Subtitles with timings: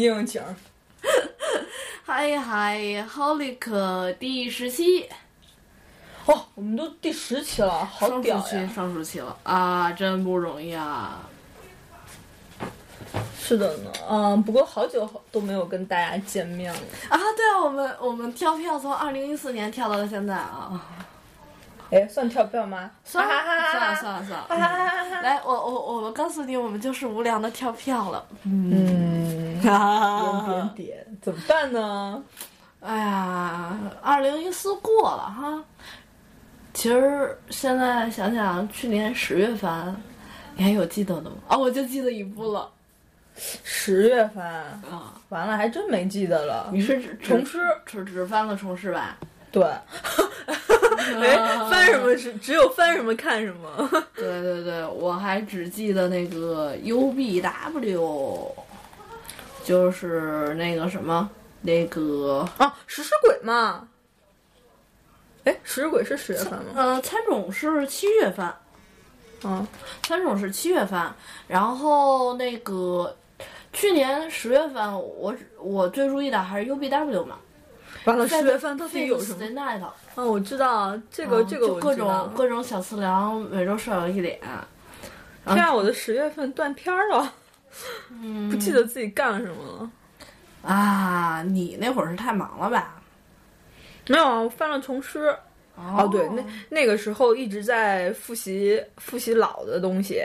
[0.00, 0.56] 应用景儿。
[2.06, 5.06] 嗨嗨，好利克第十期，
[6.24, 8.70] 哦，我们都第十期了，好屌呀！
[8.74, 11.20] 双数期了啊，真不容易啊！
[13.38, 16.80] 是的呢，嗯，不过好久都没有跟大家见面了。
[17.10, 20.82] 啊，对啊，我们我们跳票从二零一四年跳到了现在啊，
[21.90, 22.90] 哎，算跳票吗？
[23.04, 25.22] 算了算了算了算了，了。
[25.22, 28.24] 来，我我我告诉你，我们就是无良的跳票了。
[28.44, 32.22] 嗯，啊点点点，怎么办呢？
[32.80, 35.64] 哎呀，二零一四过了哈。
[36.72, 39.94] 其实现在想想，去年十月份，
[40.54, 41.36] 你还有记得的吗？
[41.48, 42.70] 啊，我就记得一部了
[43.34, 45.14] 十月份，啊。
[45.28, 46.70] 完了还真没记得了。
[46.72, 49.16] 你是重师只只翻了重师吧？
[49.52, 49.62] 对，
[51.20, 51.36] 哎，
[51.68, 53.88] 翻什么是只有翻什么看什么。
[54.14, 58.52] 对对对，我还只记得那个 UBW，
[59.64, 61.28] 就是那个什么
[61.62, 63.88] 那个啊，食尸鬼嘛。
[65.44, 66.72] 哎，食尸鬼是十月份吗？
[66.76, 68.52] 呃，参种是七月份，
[69.42, 69.66] 嗯，
[70.02, 71.00] 参种是七月份，
[71.48, 73.16] 然后那个
[73.72, 77.36] 去年十月份我我最注意的还是 UBW 嘛。
[78.04, 84.38] 完了，十月份到底有什么啊，我知道这个，这个就各种各种小次郎，每周少有一点。
[85.44, 87.32] 天啊，我的十月份断片儿了，
[88.10, 89.90] 嗯 不记得自己干了什么了。
[90.62, 93.00] 啊，你那会儿是太忙了吧？
[94.08, 95.34] 没有啊，我翻了重师。
[95.76, 100.20] 哦哦，对，那那个时候一直在复习复习老的东西。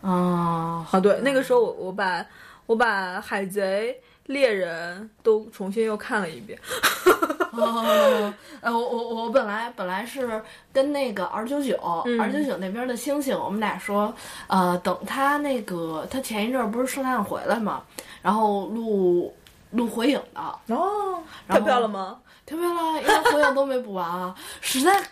[0.00, 2.26] 啊，啊，对，那个时候我我把
[2.66, 3.96] 我把海贼、
[4.28, 6.58] 猎人都重新又看了一遍。
[7.52, 10.40] 哦，呃，我我我本来本来是
[10.72, 14.14] 跟那个 R 九九嗯 R 九九那边的星星，我们俩说，
[14.46, 17.82] 呃，等他那个他前一阵儿不是圣诞回来嘛，
[18.22, 19.34] 然后录
[19.72, 22.20] 录火影的，哦，跳票了吗？
[22.46, 25.02] 跳票了，因为火影都没补完啊，实在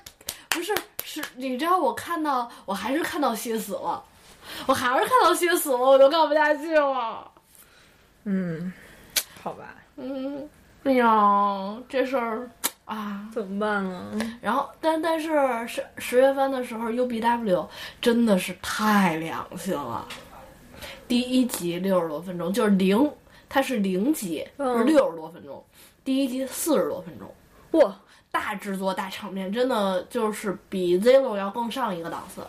[0.51, 0.73] 不是
[1.03, 4.01] 是，你知道我看到我还是看到歇死了，
[4.67, 7.29] 我还是看到歇死了，我都看不下去了。
[8.25, 8.73] 嗯，
[9.47, 10.49] 好吧，嗯，
[10.83, 12.51] 哎呀，这事儿
[12.85, 14.37] 啊，怎么办呢？
[14.43, 15.29] 然后，但但是
[15.69, 17.69] 十十月份的时候，UBW
[18.01, 20.05] 真的是太良心了。
[21.07, 23.09] 第一集六十多分钟，就是零，
[23.49, 25.65] 它是零集，嗯是六十多分钟。
[26.03, 27.33] 第一集四十多分钟，
[27.81, 27.97] 哇，
[28.33, 32.45] 大制作大场面，真的就是比 Zero 要更上一个档次。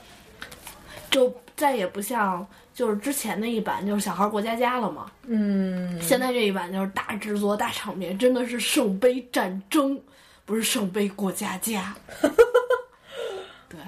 [1.12, 10.00] 就再也不像就是之前那一版就是小孩过家家了嘛，嗯，现在这一版就是大制作大场面，真的是圣杯战争，
[10.46, 11.96] 不是圣杯过家家。
[13.68, 13.80] 对，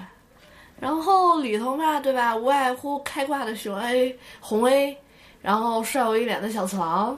[0.80, 2.36] 然后里头嘛，对吧？
[2.36, 4.98] 无外乎开挂的熊 A、红 A，
[5.40, 7.16] 然后帅我一脸的小次郎，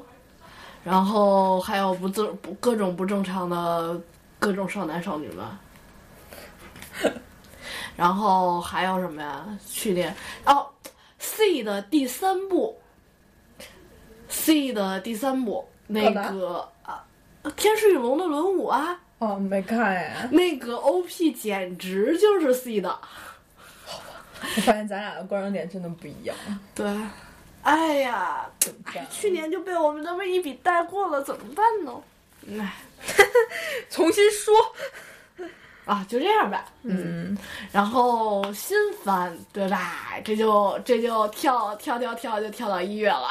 [0.85, 3.99] 然后还有不正不各种不正常的
[4.39, 5.47] 各种少男少女们。
[7.97, 9.47] 然后还有什么呀？
[9.69, 10.15] 去年
[10.45, 10.69] 哦
[11.19, 12.81] ，C 的第三部
[14.29, 17.05] ，C 的第三部那个啊，
[17.57, 20.29] 天使与龙的轮舞啊，哦，没看呀。
[20.33, 22.99] 那个 OP 简直就是 C 的。
[24.57, 26.37] 我发现咱俩的观赏点真的不一样，
[26.75, 26.85] 对，
[27.63, 28.49] 哎呀？
[29.11, 32.03] 去年就被我们这么一笔带过了，怎么办呢？
[32.61, 32.75] 哎，
[33.91, 34.55] 重新说。
[35.85, 36.65] 啊，就这样吧。
[36.83, 37.37] 嗯，
[37.73, 40.15] 然后新番对吧？
[40.25, 43.29] 这就这就跳跳跳跳就跳到一月了。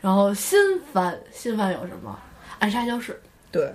[0.00, 0.58] 然后新
[0.92, 2.18] 番新番有什么？
[2.60, 3.20] 暗杀教室
[3.52, 3.72] 对。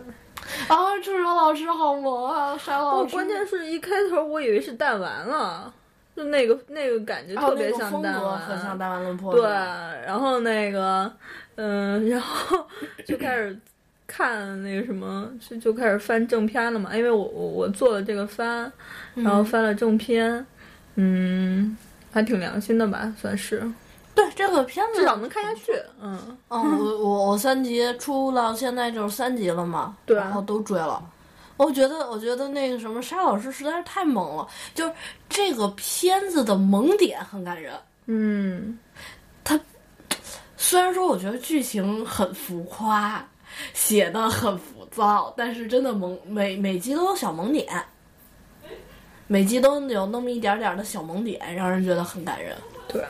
[0.67, 3.15] 啊，楚手老师好萌啊，沙老我师。
[3.15, 5.73] 关键是一开头我以为是弹丸了，
[6.15, 9.33] 就那个那个感觉哦特别像弹丸，格很像弹丸论破。
[9.33, 9.43] 对，
[10.05, 11.09] 然后那个，
[11.55, 12.67] 嗯，然后
[13.07, 13.57] 就开始
[14.05, 16.95] 看那个什么，就就开始翻正片了嘛。
[16.95, 18.71] 因为我我我做了这个番，
[19.15, 20.45] 然后翻了正片，
[20.95, 21.75] 嗯，
[22.11, 23.63] 还挺良心的吧，算是，
[24.13, 25.71] 对这个片子至少能看下去。
[26.01, 31.03] 嗯，嗯，我我我三集出到现在就是三集了嘛，对啊然后都追了。
[31.55, 34.93] 我觉得，我觉得那个什么沙老师实在是太猛了，就是
[35.29, 37.73] 这个片子的萌点很感人。
[38.07, 38.77] 嗯，
[39.43, 39.57] 他
[40.57, 43.23] 虽然说我觉得剧情很浮夸，
[43.73, 47.85] 写的很浮躁，但是真的萌每每集都有小萌点，
[49.27, 52.55] 每集都有那么一点点的小萌点，让人觉得很感人。
[52.87, 53.03] 对，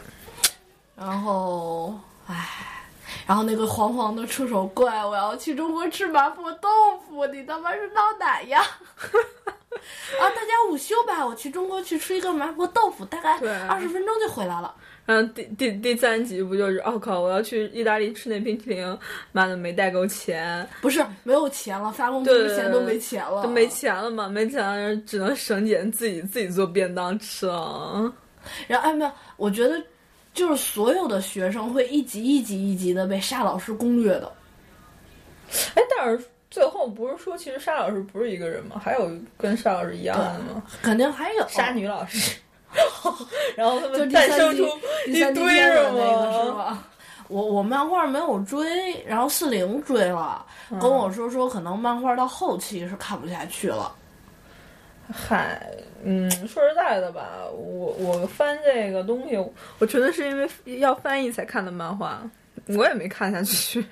[0.95, 1.93] 然后，
[2.27, 2.85] 唉，
[3.25, 6.69] 然后那个黄黄的触手怪，我要去中国吃麻婆豆
[6.99, 8.63] 腐，你他妈是闹哪样？
[8.63, 13.37] 啊，大家午休吧，我去中国去吃一个麻婆豆腐，大概
[13.67, 14.73] 二十分钟就回来了。
[15.05, 18.97] 然后第第第三集不就是，哦、靠，我要去意大利吃那冰淇淋，
[19.33, 28.13] 妈的没带够钱，不是没有钱了，发工资之前都没钱了，都没钱了嘛，没钱了只能省俭，自己自己做便当吃了。
[28.67, 29.81] 然后哎没有，我觉得
[30.33, 34.31] 就是所有的学生会一级一级一级的被沙老师攻略的。
[35.75, 38.81] 哎，但是最后不是说，其实沙老师不是一个人吗？
[38.81, 40.63] 还有跟沙老师一样的吗？
[40.81, 42.38] 肯定还有沙女老师。
[43.55, 44.63] 然后他们就诞生出
[45.07, 46.51] 一堆片的那个是是？
[46.51, 46.83] 吧？
[47.29, 50.45] 我我漫画没有追，然后四零追了，
[50.81, 53.91] 跟我说说可能漫画到后期是看不下去了。
[55.11, 55.65] 嗨，
[56.03, 59.37] 嗯，说实在的吧，我我翻这个东西，
[59.79, 62.21] 我纯粹是因为要翻译才看的漫画，
[62.67, 63.83] 我也没看下去。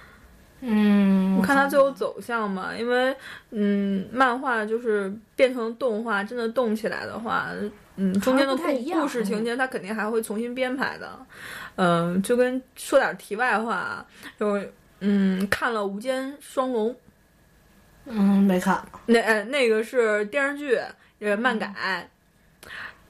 [0.60, 3.14] 嗯，我看它最后走向嘛，因为
[3.50, 7.48] 嗯，漫画就是变成动画，真的动起来的话，
[7.96, 8.62] 嗯，中间的故
[8.92, 11.18] 故事情节他肯定还会重新编排的。
[11.76, 14.06] 嗯，就跟说点题外话，
[14.38, 16.90] 就是嗯，看了《无间双龙》，
[18.06, 20.78] 嗯没看，那呃那个是电视剧，
[21.20, 22.08] 呃漫改。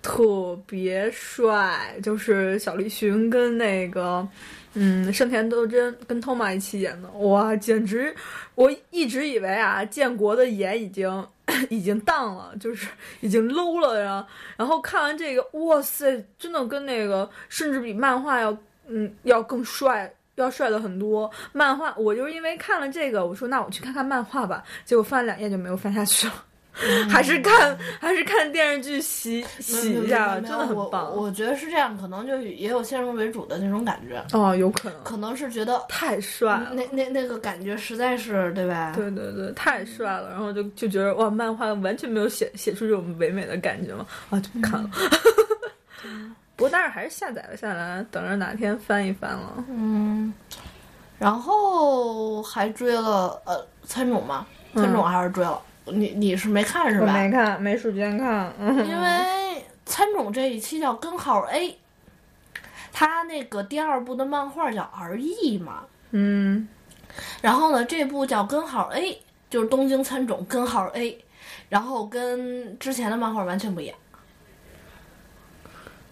[0.02, 4.28] 特别帅，就是小栗旬跟那个，
[4.74, 8.14] 嗯，盛田斗真跟 Toma 一起演的，哇，简直！
[8.54, 11.26] 我一直以为啊，建国的颜已经
[11.70, 12.88] 已经淡了，就是
[13.20, 14.26] 已经 low 了呀。
[14.56, 18.56] 然后看完这个，哇塞，真的跟那个，甚至比漫画要，
[18.86, 21.30] 嗯，要更帅，要帅的很多。
[21.52, 26.34] 漫画，我就是因为看了这个，我说那我去看看漫画吧，结果翻两页就没有翻下去了。
[27.08, 31.10] 还是看还是看电视剧洗洗一下真的很棒。
[31.14, 36.72] 我我觉得是这样，可能就也有先入为主的那种感觉，哦，有可能，可能是觉得太帅了。
[36.74, 38.92] 那那那个感觉实在是对吧？
[38.94, 44.90] 对对对，太帅了，然后就就觉得哇，漫画完全没有写写出这种唯美的感觉嘛，啊，就不看了。
[46.56, 49.64] 不过但是还是下载了下来，等着哪天翻一翻了。
[49.68, 50.32] 嗯，
[51.18, 55.60] 然后还追了呃参种嘛，参种还是追了。
[55.86, 57.12] 你你是没看是吧？
[57.12, 58.52] 没看，没时间看。
[58.58, 61.78] 嗯、因为参种这一期叫根号 A，
[62.92, 66.68] 他那个第二部的漫画叫 R.E 嘛，嗯，
[67.40, 71.24] 然后呢这部叫根号 A，就是东京参种根号 A，
[71.68, 73.96] 然后跟之前的漫画完全不一样。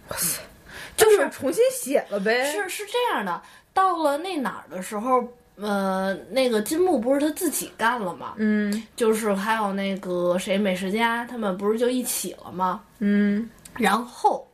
[0.09, 0.41] 哇塞，
[0.97, 2.45] 就是重新写了呗。
[2.45, 3.43] 是是这样的，
[3.73, 5.27] 到了那哪儿的时候，
[5.57, 8.35] 呃，那个金木不是他自己干了吗？
[8.39, 12.83] 嗯就是还有那个谁美食家他们不是就一起了吗？
[12.99, 14.47] 嗯然后，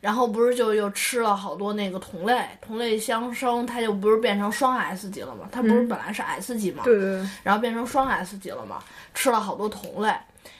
[0.00, 5.48] 然后不是就又吃了好多那个同类，同类相生，他就不是变成双 S 级了吗？
[5.52, 6.82] 他不是嗯本来是 S 级吗？
[6.84, 8.82] 对对对，然后变成双 S 级了嘛，
[9.14, 10.14] 吃了好多同类。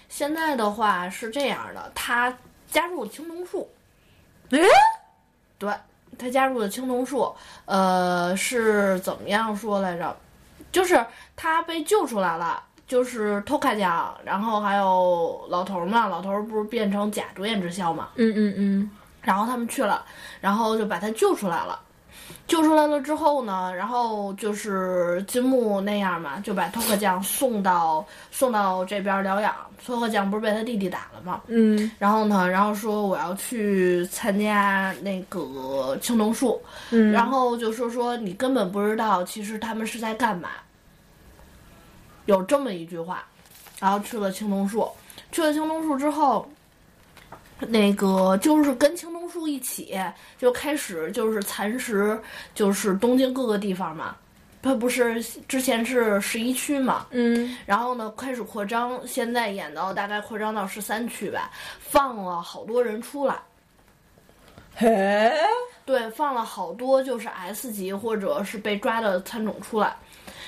[0.09, 2.35] 现在的话是这样的，他
[2.71, 3.69] 加入青铜树，
[4.51, 4.59] 哎，
[5.59, 5.73] 对
[6.19, 10.17] 他加入的青铜树，呃，是怎么样说来着？
[10.71, 11.05] 就是
[11.37, 18.91] 他被救出来了，就是托卡酱，然后还有老头儿嘛，老头儿不是变成假独眼之枭嘛，嗯嗯嗯，
[19.21, 20.05] 然后他们去了，
[20.41, 21.79] 然后就把他救出来了。
[22.47, 29.55] 救出来了之后呢，然后就是金木那样嘛，就把托克酱送到送到这边疗养。
[29.85, 31.41] 托克酱不是被他弟弟打了吗？
[31.49, 40.51] 嗯然后呢，然后说我要去参加那个青铜树，嗯，然后就说说你根本不知道，其实他们是在干嘛。
[42.27, 43.25] 有这么一句话，
[43.81, 44.89] 然后去了青铜树，
[45.33, 46.49] 去了青铜树之后，
[47.69, 49.99] 那个就是跟青铜树一起
[50.39, 52.21] 就开始就是蚕食，
[52.55, 54.17] 就是东京各个地方嘛。
[54.65, 61.51] 它不是之前是十一区嘛，嗯然后呢开始扩张，现在演到大概扩张到十三区吧，
[61.81, 63.41] 放了好多人出来。
[64.77, 65.33] 嘿，
[65.85, 69.97] 对，放了好多就是 S 级或者是被抓的参种出来，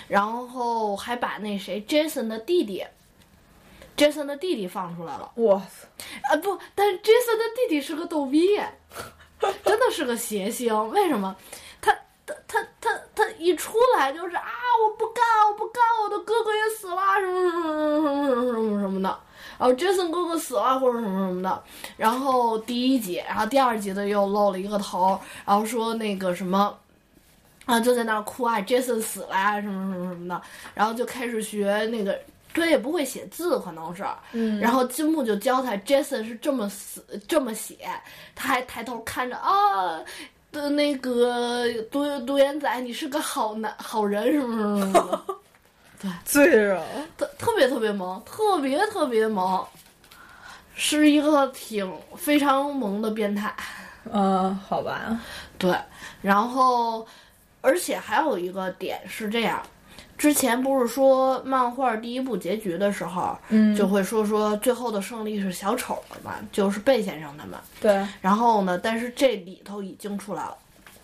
[0.06, 2.84] 然后还把那谁 Jason 的弟弟
[3.96, 5.30] ，Jason 的弟弟放出来了。
[5.36, 5.86] 哇塞，
[6.30, 8.56] 啊不，但是 Jason 的弟弟是个逗逼，
[9.64, 10.90] 真的是个谐星。
[10.90, 11.34] 为什么？
[11.80, 11.92] 他
[12.26, 14.44] 他他他他一出来就是啊，
[14.82, 19.20] 我不干，我不干，我的哥哥也死了，什么什么什么什么什么什么的。
[19.58, 21.62] 然后 Jason 哥哥死了，或者什么什么的。
[21.96, 26.78] 然后第一集，然后第二集的又露了一个头，然后说那个什么。
[27.66, 30.42] 啊，就在那儿哭啊，Jason 死了啊，什么什么什么的，
[30.74, 32.20] 然后就开始学那个，
[32.54, 37.76] 他也不会写字，可能是，嗯然后金木就教他，Jason 是这么死这么写，
[38.34, 40.00] 他还抬头看着啊
[40.52, 45.24] 的那个独独眼仔，你是个好男好人什么什么什么
[46.00, 46.86] 的， 醉了，
[47.18, 49.66] 特特别特别萌，特别特别萌。
[50.76, 53.54] 是一个挺非常萌的变态。
[54.12, 55.16] 嗯，好吧，
[55.56, 55.72] 对，
[56.20, 57.06] 然后
[57.60, 59.62] 而且还有一个点是这样，
[60.24, 67.60] 之前不是说漫画第一部结局的时候，嗯就会说说最后的胜利是小丑的嘛，就是贝先生他们。
[67.78, 70.56] 对，然后呢，但是这里头已经出来了，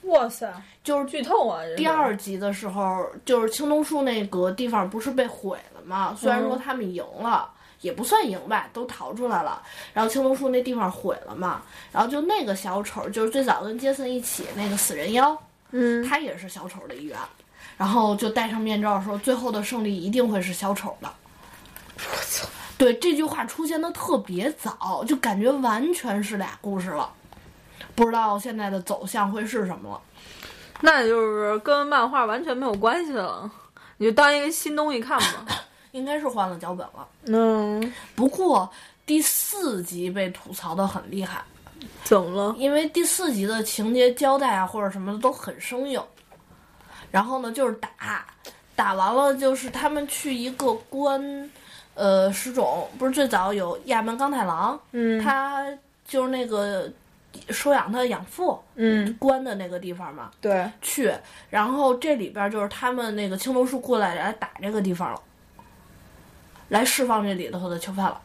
[0.05, 0.51] 哇塞，
[0.83, 1.61] 就是剧透啊！
[1.77, 6.17] 第二集的时候，就是青铜树那个地方不是被毁了吗？
[6.19, 7.47] 虽然说他们赢了。
[7.83, 9.63] 也不算赢吧，都逃出来了。
[9.95, 11.63] 然后青龙树那地方毁了嘛，
[11.93, 15.37] 然后就那个小丑，就是最早跟杰森一起那个死人妖，
[15.73, 17.19] 嗯，他也是小丑的一员。
[17.81, 21.11] 然后就戴上面罩说，最后的胜利一定会是小丑的。
[21.97, 22.47] 我操！
[22.77, 27.11] 对这句话出现的特别早，就感觉完全是俩故事了。
[27.95, 30.01] 不知道现在的走向会是什么了。
[30.83, 33.51] 那就是跟漫画完全没有关系了，
[33.97, 35.47] 你就当一个新东西看吧。
[35.93, 37.09] 应该是换了脚本了。
[37.29, 38.71] 嗯，不过
[39.07, 41.41] 第四集被吐槽的很厉害，
[42.05, 42.55] 怎么了？
[42.59, 45.99] 因为第四集的情节交代啊或者什么的都很生硬。
[47.11, 48.25] 然后呢，就是打，
[48.77, 51.51] 打完了就是他们去一个关，
[51.95, 55.67] 呃，石种不是最早有亚门钢太郎，嗯，他
[56.07, 56.91] 就是那个
[57.49, 61.13] 收养他的养父，嗯，关的那个地方嘛，对，去。
[61.49, 65.21] 然后这里边就是他们那个青铜树过来来打这个地方了。
[66.69, 68.21] 来释放这里头的囚犯了，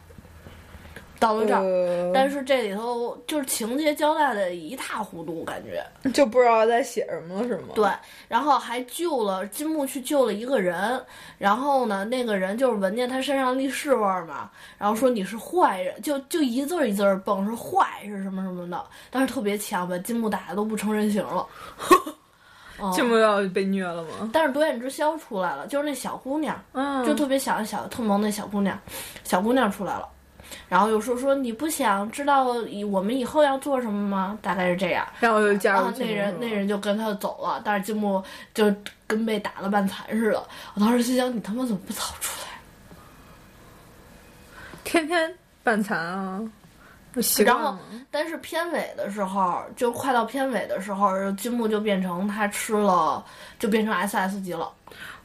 [1.18, 7.68] 到了这儿，呃但是这里头就是情节交代的一塌糊涂，感觉 就不知道在写什么了，是吗？
[7.74, 7.88] 对。
[8.28, 11.00] 然后还救了金木去救了一个人，
[11.38, 21.46] 然后呢，那个人就是闻见他身上利士味儿嘛，然后说你是坏人，就就一字儿一字儿蹦是坏是什么什么的，但是特别强，把金木打的都不成人形了。
[22.78, 24.28] 嗯这么要被虐了吗？
[24.34, 28.78] 但是独眼之枭出来了，就是那小姑娘，嗯，就特别小小特萌那小姑娘，
[29.24, 30.06] 小姑娘出来了，
[30.68, 34.38] 然后又说说你不想知道以我们以后要做什么吗？
[34.42, 35.06] 大概是这样。
[35.20, 38.22] 然后就加入啊，那人那人就跟他走了，但是金木
[38.54, 38.74] 就
[39.06, 40.48] 跟被打了半残似的。
[40.74, 42.48] 我当时心想，你他妈怎么不早出来？
[44.84, 46.40] 天天半残啊，
[47.14, 47.78] 我习惯然后。
[48.10, 53.24] 但是片尾的时候，就快到片尾的时候，金木就变成他吃了，
[53.58, 54.72] 就变成 SS 级了。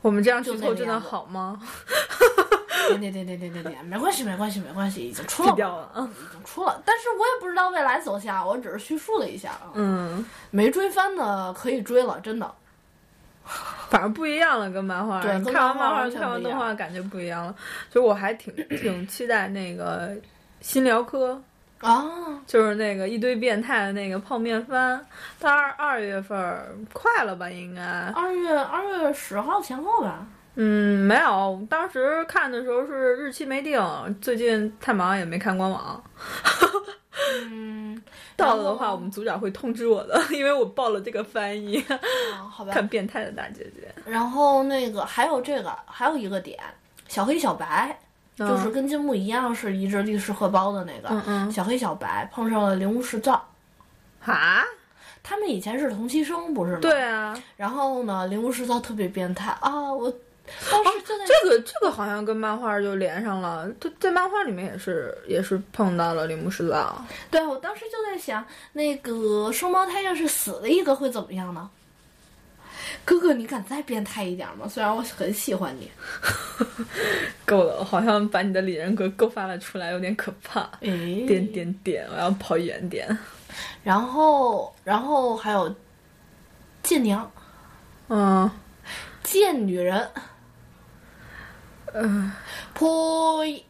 [0.01, 1.59] 我们这样剧透真的个样子好吗？
[2.87, 6.03] 点点点点点点点，没关系没关系没关系，已经出了，掉了嗯。
[6.09, 6.81] 已经出了。
[6.83, 9.71] 但是我也不知道未来走向，我只是叙述了一下啊。
[9.75, 12.51] 嗯，没追番的可以追了，真的。
[13.89, 15.21] 反正不一样了，跟漫画。
[15.21, 17.55] 看完漫画，看完动画，感觉不一样了。
[17.89, 20.15] 就我还挺 挺期待那个
[20.61, 21.41] 新疗科，
[21.81, 22.05] 啊，
[22.45, 25.03] 就是那个一堆变态的那个泡面番。
[25.39, 26.37] 到二二月份
[26.93, 27.49] 快了吧？
[27.49, 27.81] 应该。
[28.15, 30.25] 二月二月十号前后吧。
[30.55, 33.81] 嗯，没有，当时看的时候是日期没定，
[34.21, 36.03] 最近太忙也没看官网。
[37.45, 38.01] 嗯，
[38.35, 41.97] 到了的话，我们组长会通知我的，因为我报了这个翻译，啊，
[42.51, 42.71] 好吧。
[42.75, 43.87] 看变态的大姐姐。
[44.05, 46.59] 然后那个还有这个，还有一个点，
[47.07, 47.97] 小黑小白，
[48.35, 53.45] 就是跟金木一样是移植力士荷包的那个、嗯嗯小黑小白碰上了铃木石造，
[54.25, 54.63] 啊，
[55.21, 56.79] 他们以前是同期生不是吗？
[56.81, 57.01] 对。
[57.01, 60.11] 啊，然后呢，铃木石造特别变态啊，我
[60.71, 67.03] 当时就在、这个这个好像跟漫画就连上了，在在漫画里面也是也是碰到了铃木石造。
[67.29, 71.69] 对我当时就在想，那个双胞胎要是死了一个会怎么样呢？
[73.05, 74.67] 哥哥，你敢再变态一点吗？
[74.67, 75.89] 虽然我很喜欢你，
[77.45, 80.61] 够了，好像把你的里人格勾发了出来，有点可怕。
[80.81, 80.89] 哎，
[81.27, 83.17] 点点点，我要跑远点。
[83.83, 85.73] 然后，然后还有
[86.83, 87.29] 贱娘、
[88.07, 88.49] 嗯，
[89.23, 90.07] 贱女人，
[91.93, 92.31] 呃，
[92.73, 93.63] 呸！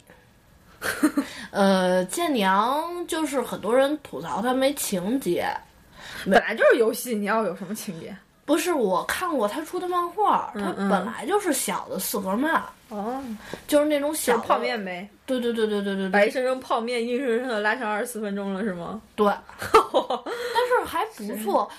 [1.50, 5.46] 呃，贱娘就是很多人吐槽她没情节，
[6.26, 8.16] 本来就是游戏，你要有什么情节？
[8.44, 13.22] 不是我看过他出的漫画，她嗯嗯本来就是小的四格漫，哦，
[13.66, 14.82] 就是那种小泡面。
[14.84, 19.00] 呗，对对对对对对对把一生生泡面硬生生的拉长二十四分钟了，是吗？
[19.14, 19.26] 对，
[19.58, 21.70] 但是还不错。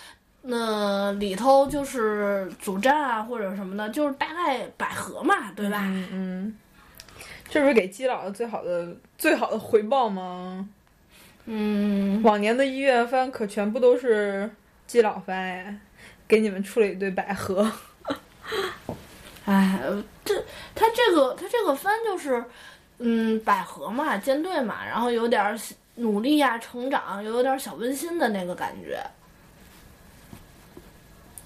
[0.45, 5.83] 那里头就是主战啊或者什么的，就是大概百合嘛，对吧？
[5.83, 6.57] 嗯嗯，
[7.49, 10.67] 这不是给基佬的最好的最好的回报吗？
[11.45, 14.49] 嗯，往年的一月番可全部都是
[14.85, 15.77] 基佬番哎，
[16.27, 17.71] 给你们出了一堆百合。
[19.45, 19.79] 哎，
[20.23, 20.33] 这
[20.73, 22.43] 他这个他这个番就是，
[22.99, 25.59] 嗯，百合嘛，舰队嘛，然后有点儿
[25.95, 29.03] 努力呀、成长，又有点儿小温馨的那个感觉。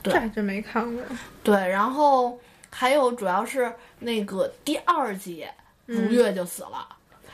[0.04, 1.04] 对这还真没看过。
[1.44, 5.48] 对，然后还有主要是那个第二集，
[5.86, 6.88] 如月就死了，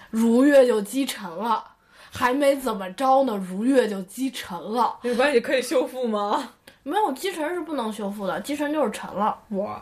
[0.09, 1.71] 如月就击沉了。
[2.15, 5.00] 还没怎么着呢，如月就击沉了。
[5.01, 6.51] 没关系，可以修复吗？
[6.83, 9.37] 没有击沉是不能修复的，击沉就是沉了。
[9.49, 9.81] 哇，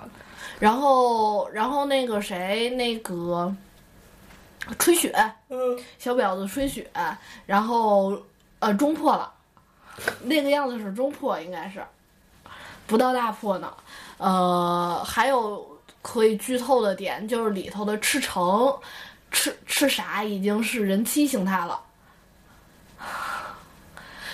[0.59, 3.53] 然后，然后那个谁，那个
[4.77, 5.11] 吹雪，
[5.49, 5.57] 嗯，
[5.97, 6.89] 小婊子吹雪，
[7.47, 8.15] 然后
[8.59, 9.33] 呃中破了，
[10.21, 11.83] 那个样子是中破，应该是
[12.85, 13.73] 不到大破呢。
[14.17, 15.67] 呃，还有
[16.03, 18.71] 可以剧透的点就是里头的赤城，
[19.31, 21.81] 赤赤啥已经是人妻形态了。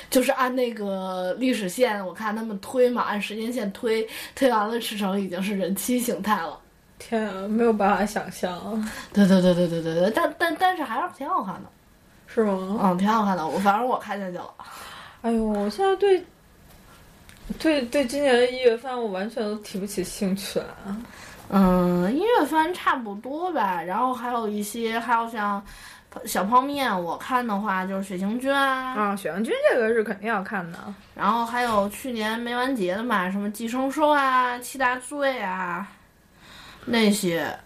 [0.10, 6.60] 就是按那个历史线，我看他们推嘛，按时间线推，推完了赤城已经是人妻形态了。
[7.00, 11.70] 天啊，没有办法想象，对对对对对对对，但但但是还是挺好看的，
[12.26, 12.80] 是吗？
[12.82, 13.48] 嗯，挺好看的。
[13.48, 14.54] 我反正我看下去了。
[15.22, 16.26] 哎呦，我现在对
[17.60, 20.66] 对对今年的一月番我完全都提不起兴趣来。
[21.50, 25.64] 嗯，一月番差不多吧，然后还有一些，还有像
[26.26, 30.78] 小泡面，我看的话就是雪行君啊，啊，雪阳君这个是肯定要看的。
[31.16, 35.88] 然后还有去年没完结的嘛，什么寄生兽啊、七大罪啊，
[36.86, 37.58] 那些，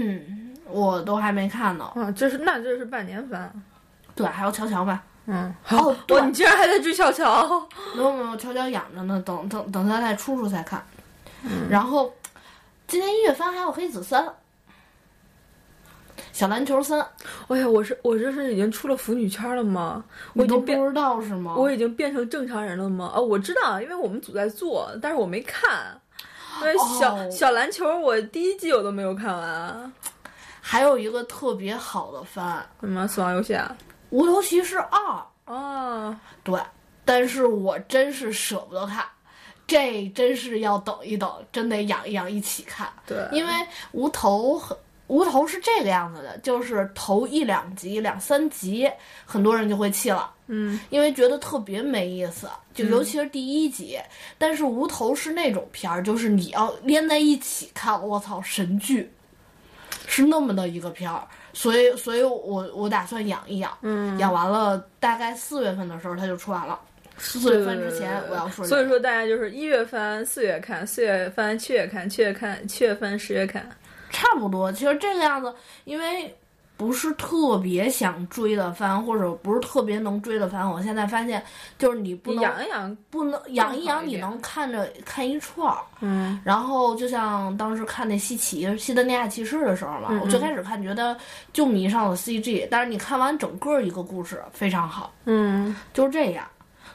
[0.66, 1.84] 我都还没看呢。
[1.94, 3.52] 啊，这是那这是半年番。
[4.14, 5.02] 对，还有乔乔吧。
[5.26, 7.48] 嗯，哦，对，，你竟然还在追乔乔？
[7.94, 10.82] 没有没有，乔乔养着呢，等等等他再出出再看。
[11.70, 12.12] 然后
[12.86, 14.26] 今年一月番还有黑子三，
[16.32, 17.06] 小篮球三，
[17.48, 20.02] 哎呀，我是我这是已经出了腐女圈了吗？
[20.34, 21.54] 我已经变你都不知道是吗？
[21.56, 23.12] 我已经变成正常人了吗？
[23.14, 26.00] 哦，我知道，因为我们组在做，但是我没看。
[26.60, 29.92] 因为小、哦小篮球，我第一季我都没有看完。
[30.60, 33.74] 还有一个特别好的番什么死亡游戏啊？
[34.10, 34.98] 《无头骑士二》，
[35.52, 36.60] 啊，对，
[37.04, 39.04] 但是我真是舍不得看，
[39.66, 42.88] 这真是要等一等，真得养一养一起看。
[43.06, 43.52] 对，因为
[43.90, 44.76] 无头很
[45.12, 48.90] 无头是这个样子的，就是头一两集、两三集，
[49.26, 53.98] 很多人就会弃了，嗯，因为觉得特别没意思，就尤其是第一集。
[54.38, 59.12] 但是无头是那种片儿，就是你要连在一起看，我操，神剧，
[60.06, 61.22] 是那么的一个片儿。
[61.52, 66.80] 所以，所以我我打算养一养，嗯养完了大概四月份的时候它就出完了。
[67.18, 73.68] 四月份之前我要说，所以说大家就是一月份四月看，四月份七月看，七月看七月份十月看。
[74.12, 75.52] 差不多，其实这个样子，
[75.84, 76.32] 因为
[76.76, 81.40] 不是特别想追的番，或者不是特别能追的番，我现在发现
[81.78, 85.78] 就是你不能养一养，不能养一养，你能看着看一串儿。
[86.00, 91.16] 嗯然后就像当时看那西奇西德尼亚骑士的时候嘛，嗯我最开始看觉得
[91.52, 96.44] 就迷上了 CG，但是你看完整个一个故事非常好，嗯，就是这样。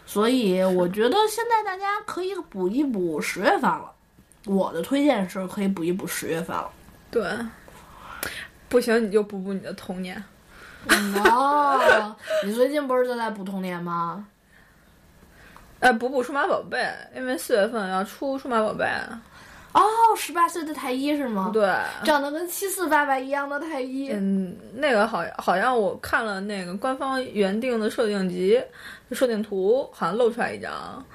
[0.06, 3.92] 所以我觉得现在大家可以补一补十月份了。
[4.46, 6.70] 我的推荐是可以补一补十月份了。
[7.22, 7.46] 对。
[8.70, 10.22] 不行，你就补补你的童年。
[11.24, 14.26] 哦， 你最近不是都在补童年吗？
[15.80, 18.86] 哎，补补数码宝贝，因为四月份要出数码宝贝。
[19.74, 19.84] 哦，
[20.18, 21.72] 十八岁的太一是吗？，对，
[22.04, 24.10] 长得跟七四八八一样的太一。
[24.12, 28.60] 嗯，那个好，好像我看了那个官方原定的设定集，
[29.12, 31.06] 设定图好像露出来一张，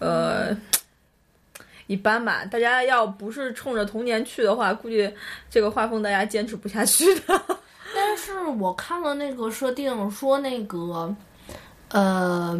[0.00, 0.54] 呃，
[1.90, 2.44] 一般吧。
[2.44, 5.12] 大家要不是冲着童年去的话，估计
[5.50, 7.42] 这个画风大家坚持不下去的。
[7.92, 11.12] 但是我看了那个设定，说那个，
[11.88, 12.56] 呃，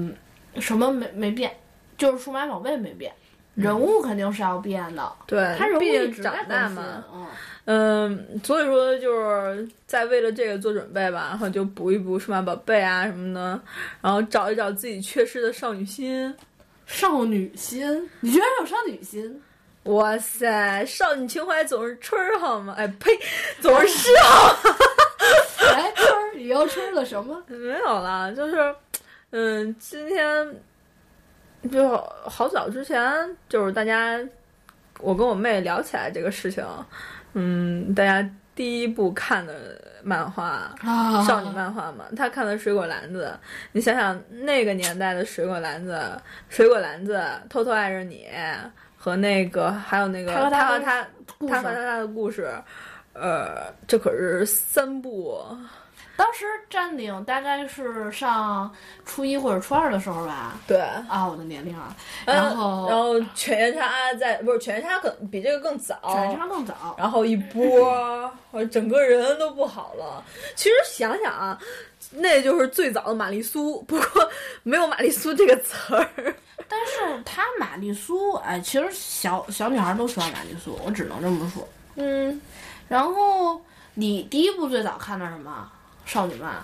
[0.59, 1.55] 什么没没变，
[1.97, 3.13] 就是数码宝贝没变，
[3.55, 5.13] 人物肯定是要变的。
[5.29, 7.27] 对他人物毕竟长大嘛，嗯，
[7.67, 13.61] 嗯，所以说就是在为了这个做准备吧，然后就补一补数码宝贝啊什么的，
[14.01, 16.35] 然后找一找自己缺失的少女心。
[16.91, 19.41] 少女心，你居然有少女心？
[19.85, 22.75] 哇塞，少女情怀总是春儿好吗？
[22.77, 23.11] 哎呸，
[23.61, 24.55] 总是诗好。
[25.75, 27.43] 哎，春儿，你又春了什么？
[27.47, 28.75] 没有啦，就是，
[29.31, 30.61] 嗯，今天
[31.71, 33.01] 就好早之前，
[33.49, 34.21] 就是大家
[34.99, 36.63] 我跟我妹聊起来这个事情，
[37.35, 38.29] 嗯，大家
[38.61, 40.71] 第一部看的漫画。
[40.83, 43.33] 啊，少女漫画嘛，他看的《水果篮子》，
[43.73, 45.95] 你想想那个年代的《水果篮子》，
[46.51, 47.17] 《水果篮子》
[47.49, 48.29] 偷偷爱着你
[48.99, 51.07] 和那个还有那个他和他
[51.49, 52.53] 他和他他的故事，
[53.15, 55.43] 呃，这可是三部，
[56.21, 58.71] 当时占领大概是上
[59.07, 60.55] 初一或者初二的时候吧。
[60.67, 60.79] 对，
[61.09, 66.95] 啊，我的年龄啊，嗯然后然后犬夜叉在不是犬夜叉更比这个更早，犬夜叉更早。
[66.99, 70.23] 然后一波，我整个人都不好了。
[70.55, 71.59] 其实想想啊，
[72.11, 74.31] 那就是最早的玛丽苏，不过
[74.63, 76.07] 没有玛丽苏这个词儿。
[76.69, 81.67] 但是她玛丽苏，哎，其实小小女孩都喜欢玛丽苏，我只能这么说。
[81.95, 82.39] 嗯，
[82.89, 83.59] 然后
[83.95, 85.73] 你第一部最早看的什么？
[86.11, 86.57] 少女漫。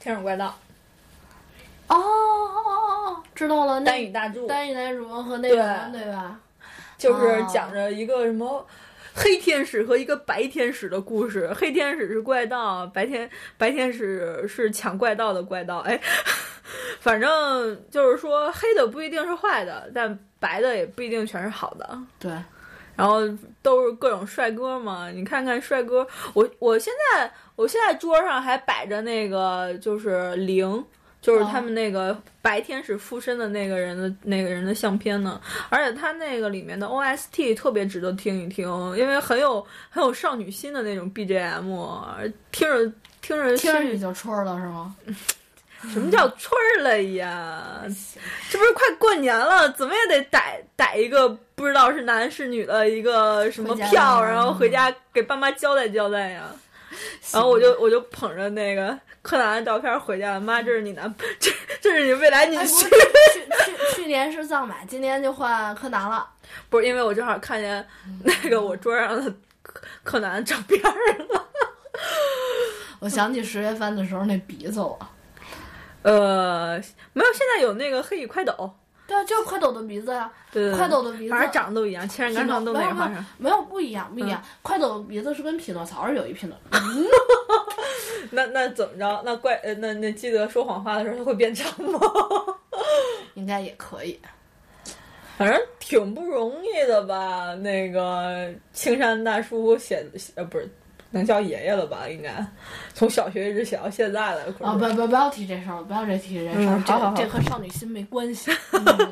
[0.00, 0.46] 天使怪盗。
[1.88, 5.56] 哦哦哦哦，知道了，那丹羽大柱，单羽男主和那个
[5.92, 6.40] 对对吧？
[6.96, 8.66] 就是讲着一个什么
[9.14, 11.52] 黑天使和一个白天使的故事。
[11.52, 15.80] 黑天使是怪盗，白天白天使是抢怪盗的怪盗。
[15.80, 16.00] 哎，
[17.00, 21.98] 反正就是说黑的不一定是坏的，但白的也不一定全是好的。
[22.18, 22.32] 对，
[22.96, 23.20] 然后
[23.62, 30.84] 都是各种帅哥嘛，你看看帅哥，我我现在我现在桌上还摆着那个就是零。
[31.22, 44.96] 就是他们那个白天使附身的那个人的那个人的相片呢，而且他那个里面的 OST 特别值得听一听，因为很有很有少女心的那种 BGM，听着听着听着你就戳了是吗？
[45.90, 47.82] 什么叫春了呀？
[48.50, 56.44] 这不是快过年了，怎么也得逮逮一个不知道是男是女的一个什么票，然后回家给爸妈交代交代呀。
[57.32, 62.84] 然后我就我就捧着那个柯南的照片回家了，妈，这是你男， 这这是你未来女婿。
[62.84, 62.90] 去
[63.64, 66.28] 去去年是藏马，今年就换柯南了。
[66.68, 67.86] 不是因为我正好看见
[68.22, 69.34] 那个我桌上的
[70.02, 71.48] 柯南照片了。
[73.00, 75.10] 我想起十月份的时候那鼻子了。
[76.02, 76.80] 呃，
[77.12, 78.70] 没有，现在有那个黑羽快斗。
[79.06, 80.30] 对啊，就是快斗的鼻子呀。
[80.52, 83.24] 对对，快斗的鼻子，反正长得都一样，千人赶场都没画上。
[83.36, 84.42] 没有不一样，不一样。
[84.62, 86.56] 快斗的鼻子是跟匹诺曹是有一拼的。
[88.30, 89.22] 那那怎么着？
[89.24, 92.00] 那怪呃，那那记得说谎话的时候，它会变长吗？
[93.34, 94.18] 应该也可以。
[95.36, 97.54] 反正挺不容易的吧？
[97.54, 100.70] 那个青山大叔写呃，不是。
[101.12, 102.08] 能叫爷爷了吧？
[102.08, 102.44] 应该
[102.94, 104.42] 从小学一直写到现在了。
[104.60, 106.78] 啊，不不不要提这事儿，不要再提这事儿。
[106.80, 108.50] 好好好，这和少女心没关系。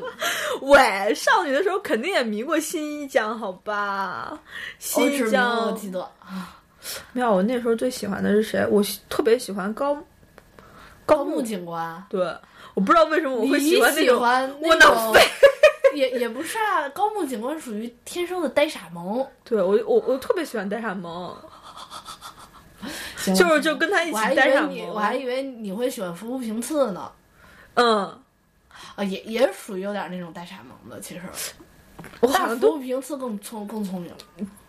[0.61, 4.37] 喂，少女的时候肯定也迷过新一江，好吧？
[4.79, 6.57] 新一江我记得啊。
[7.13, 8.65] 没有，我那时候最喜欢的是谁？
[8.69, 9.95] 我特别喜欢高
[11.05, 12.03] 高木警官。
[12.09, 12.21] 对，
[12.73, 14.19] 我不知道为什么我会喜欢那种
[14.61, 15.21] 窝囊废。
[15.93, 19.25] 也也不是啊，高木警官属于天生的呆傻萌。
[19.43, 21.35] 对我我我特别喜欢呆傻萌。
[23.35, 27.11] 就是就跟他一起待上我还以为你会喜欢服部平次呢。
[27.75, 28.05] 嗯，
[28.95, 31.21] 啊，也也属于有点那种呆傻萌的，其实。
[32.19, 34.11] 我好像服部平次更聪更聪明。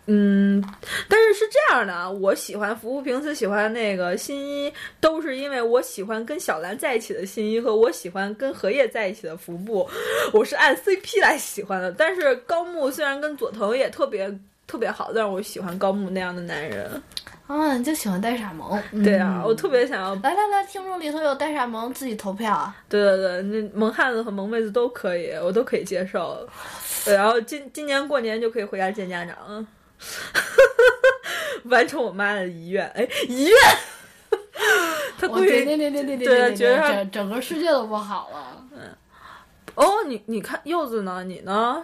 [0.06, 0.62] 嗯，
[1.08, 9.88] 但是是这样的啊，我喜欢服部平次，喜欢那个新一，都是因为我喜欢跟小兰在一起的新一和我喜欢跟荷叶在一起的服部，
[10.32, 11.90] 我是按 CP 来喜欢的。
[11.92, 14.30] 但是高木虽然跟佐藤也特别
[14.66, 17.02] 特别好，但是我喜欢高木那样的男人。
[17.52, 18.80] 啊，你就喜欢呆傻萌？
[19.04, 20.14] 对啊，我特别想要。
[20.16, 22.74] 来来来，听众里头有呆傻萌，自己投票啊！
[22.88, 26.48] 对对对，那萌汉子和萌妹子都可以，我都可以接受。
[27.06, 29.66] 然后今今年过年就可以回家见家长，
[31.64, 32.88] 完成我妈的遗愿。
[32.90, 33.56] 哎，遗愿。
[35.18, 38.64] 他估计对对对对对对，觉得整整个世界都不好了。
[38.72, 38.80] 嗯。
[39.74, 41.22] 哦，你你看柚子呢？
[41.24, 41.82] 你呢？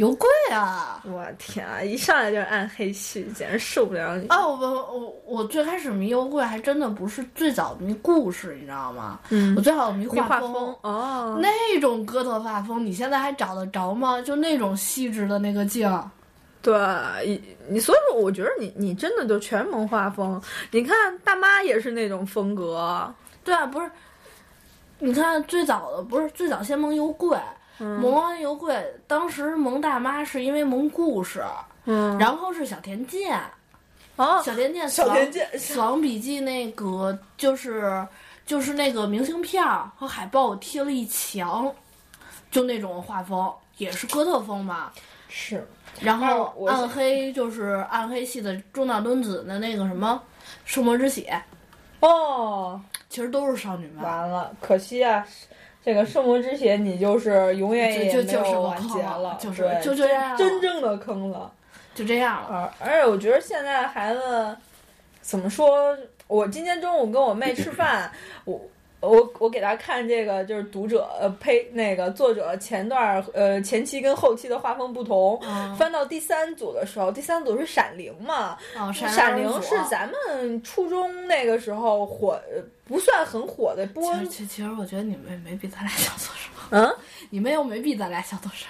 [0.00, 1.02] 油贵啊！
[1.04, 4.26] 我天啊，一上来就是暗黑系，简直受不了你！
[4.28, 9.20] 啊，我我我最开始迷油贵，还真的不是最早迷故事，你知道吗？
[9.28, 14.22] 嗯，我最好迷画风哦，那种哥特画风，你现在还找得着吗？
[14.22, 16.10] 就那种细致的那个劲儿。
[16.62, 16.74] 对，
[17.26, 20.40] 你你所以说，我觉得你你真的就全萌画风。
[20.70, 23.12] 你看大妈也是那种风格。
[23.44, 23.90] 对啊，不是？
[24.98, 27.38] 你看最早的不是最早先萌油贵。
[27.84, 31.42] 萌完油贵，当时萌大妈是因为萌故事，
[31.86, 33.40] 嗯，然后是小田健，
[34.16, 38.06] 哦，小田健，小田健，死亡笔记那个就是
[38.44, 39.64] 就是那个明信片
[39.96, 41.74] 和海报贴了一墙，
[42.50, 44.92] 就那种画风，也是哥特风嘛，
[45.28, 45.66] 是，
[46.00, 50.22] 然后暗黑就是暗黑系的中岛敦子的那个什么
[50.64, 51.42] 圣魔之血，
[52.00, 55.26] 哦，其实都是少女漫，完了，可惜啊。
[55.84, 61.50] 这个圣魔之血，你就是永远也没有完结了，就是就这样，真正的坑了，
[61.94, 62.72] 就这样了。
[62.78, 64.56] 而且我觉得现在孩子
[65.22, 65.96] 怎么说？
[66.26, 68.08] 我今天中午跟我妹吃饭，
[68.44, 68.60] 我
[69.00, 75.40] 我我给她看这个，就是读者呃呸，那个作者前段呃前期跟后期的画风不同。
[75.76, 78.56] 翻到第三组的时候，第三组是闪灵嘛？
[78.92, 82.40] 闪灵是咱们初中那个时候火。
[82.90, 84.12] 不算很火的播。
[84.24, 86.50] 其实，其实我觉得你们也没比咱俩小多少。
[86.70, 86.92] 嗯，
[87.30, 88.66] 你们又没比咱俩小多少。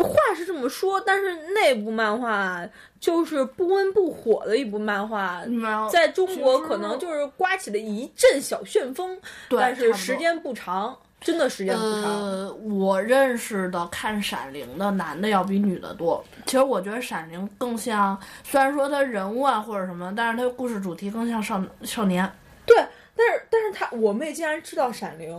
[0.00, 2.64] 话是这么说，但是那部漫画
[3.00, 5.42] 就是不温不火的一部漫画，
[5.90, 12.04] 在中国可能就是刮起了一阵小旋风，但是时间不长，真的时间不长。
[12.04, 16.24] 呃，我认识的看《闪灵》的男的要比女的多。
[16.46, 22.30] 其实我觉得《闪灵》更像，虽然说它人物啊或者什么，但是它故事主题更像少少年。
[22.64, 22.76] 对。
[23.14, 25.30] 但是，但是他我妹竟然知道《闪灵》，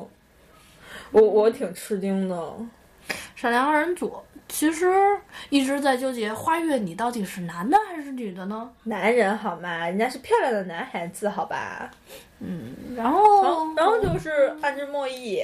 [1.10, 2.54] 我我挺吃惊的。
[3.36, 4.16] 闪灵二人组
[4.49, 4.93] 其实
[5.49, 8.69] 一直在纠结花月，你到底是男的还是女的呢？
[8.84, 9.88] 男人好吗？
[9.88, 11.89] 人家是漂亮的男孩子，好吧？
[12.39, 15.43] 嗯，然后然后就是暗之莫弈，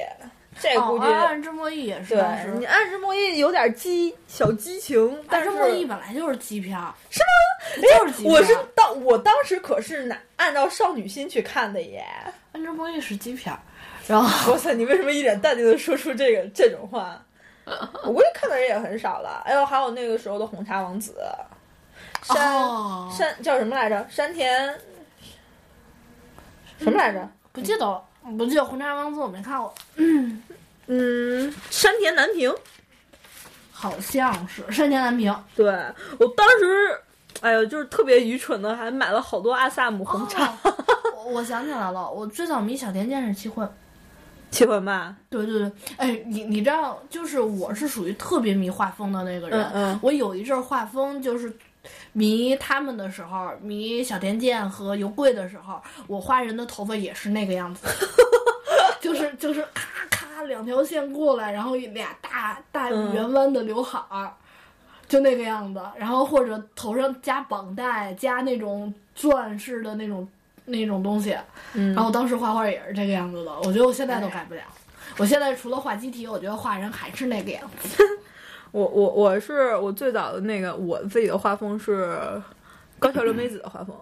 [0.60, 2.22] 这哦估计、暗之莫弈也是对
[2.58, 7.82] 你暗之莫弈有点激小激情，但是暗之莫弈本来就是基片儿，是吗？
[7.82, 8.32] 就是基片。
[8.32, 12.04] 我是当我当时可是拿按照少女心去看的耶。
[12.52, 13.58] 暗之莫弈是基片儿，
[14.06, 17.20] 然后哇塞，你为什么一脸淡定的说出这个这种话？
[18.04, 19.42] 我估计看的人也很少了。
[19.44, 21.16] 哎呦，还有那个时候的红茶王子，
[22.22, 24.06] 山、哦山叫什么来着？
[24.08, 24.78] 山田
[26.78, 27.28] 什么来着？
[27.52, 28.02] 不记得了，
[28.38, 29.74] 不记得红茶王子我没看过，
[30.86, 32.54] 嗯，山田南平。
[33.72, 35.34] 好像是山田南平。
[35.56, 35.66] 对
[36.18, 37.00] 我当时，
[37.40, 40.46] 哎呦，就是特别愚蠢的，还买了好多阿萨姆红茶。
[40.62, 40.74] 哦
[41.16, 43.66] 我我想起来了，我最早迷小田健是七魂。
[44.52, 45.16] 七魂吧？
[45.28, 49.62] 对对对，哎，你你知道，就是我是属于特别迷画风的那个人。
[49.66, 51.52] 嗯嗯我有一阵儿画风就是
[52.12, 57.86] 迷他们的时候，迷小田健和油贵的时候，我画人的头发也是那个样子，
[59.00, 64.32] 就是就是咔咔两条线过来，然后俩大大嗯圆弯的刘海儿。
[65.08, 70.28] 就那个样子，然后或者头上加绑带，加那种钻式的那种
[70.70, 71.36] 那种东西，
[71.74, 74.62] 嗯然后当时画画也是这个样子的，我觉得我现在都改不了。
[75.18, 78.02] 我现在除了画机体，我觉得画人还是那个样子。
[78.72, 82.16] 我我我是我最早的那个我自己的画风是
[82.98, 83.96] 高桥留美子的画风。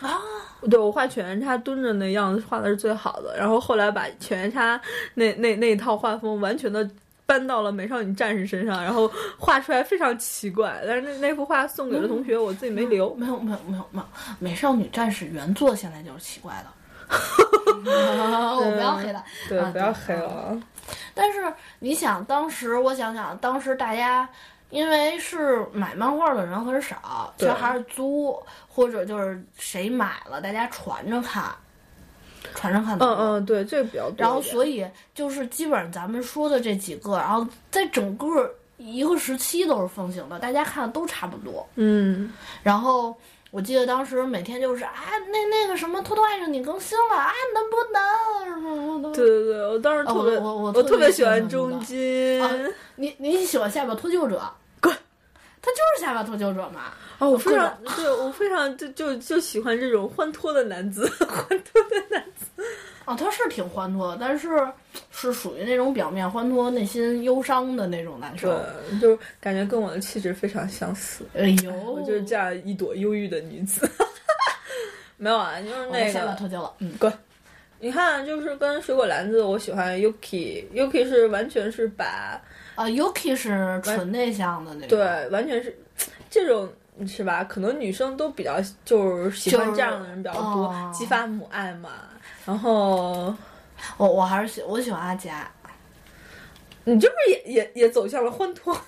[0.00, 0.20] 啊，
[0.68, 4.78] 对我画犬夜叉蹲着那样子画的是最好的，然后后来把犬夜叉
[5.14, 6.86] 那那那一套画风完全的
[7.26, 10.80] 搬到了美少女战士身上，然后画出来非常奇怪。
[10.86, 13.12] 但是那那幅画送给了同学，我自己没留。
[13.16, 14.06] 没有没有没有没有，
[14.38, 16.66] 美少女战士原作现在就是奇怪的。
[17.86, 20.60] 我不要黑了，对，啊不要黑了。
[21.14, 24.28] 但是你想，当时我想想，当时大家
[24.70, 28.36] 因为是买漫画的人很少，其实还是租
[28.68, 31.44] 或者就是谁买了，大家传着看，
[32.54, 33.04] 传上看的。
[33.06, 34.16] 嗯嗯，对，这个比较多。
[34.18, 38.26] 然后，所以就是基本上咱们说的这几个，然后在整个
[38.76, 41.66] 一个时期都是风行的，大家看的都差不多。
[41.76, 42.32] 嗯，
[42.62, 43.14] 然后
[43.50, 44.92] 我记得当时每天就是啊，
[45.30, 48.02] 那那个什么《偷偷爱上你》更新了啊，能不能？
[48.46, 52.42] 什么的对对对，我当时啊特别，我我我特特别喜欢喜欢中金。
[52.42, 52.50] 啊
[52.96, 54.42] 你你喜欢下巴脱臼者？
[55.66, 55.72] 滚！
[55.72, 56.92] 他就是下巴脱臼者嘛。
[57.18, 62.62] 哦，我非常对我非常就就就喜欢这种欢脱的男子， 欢脱的男子。
[63.04, 64.48] 哦，他是挺欢脱的，但是
[65.10, 68.50] 是属于那种表面欢脱、内心忧伤的那种男生。
[68.90, 71.24] 对，就是感觉跟我的气质非常相似。
[71.34, 73.88] 哎呦，我就是这样一朵忧郁的女子。
[75.18, 76.74] 没有啊，就是那个下巴个，脱臼了。
[76.78, 77.12] 嗯，滚！
[77.78, 82.40] 你看，就是跟水果篮子，我喜欢 Yuki，Yuki 是完全是把
[82.76, 84.88] 啊，Yuki 是纯内向的那种。
[84.90, 85.76] 对，完全是
[86.30, 86.70] 这种
[87.06, 87.42] 是吧？
[87.42, 91.90] 可能女生都比较就是喜欢这样的人比较多，哦激发母爱嘛。
[92.44, 93.34] 然后
[93.96, 95.50] 我我还是喜我喜欢阿佳。
[96.84, 98.72] 你这不是也也也走向了欢脱？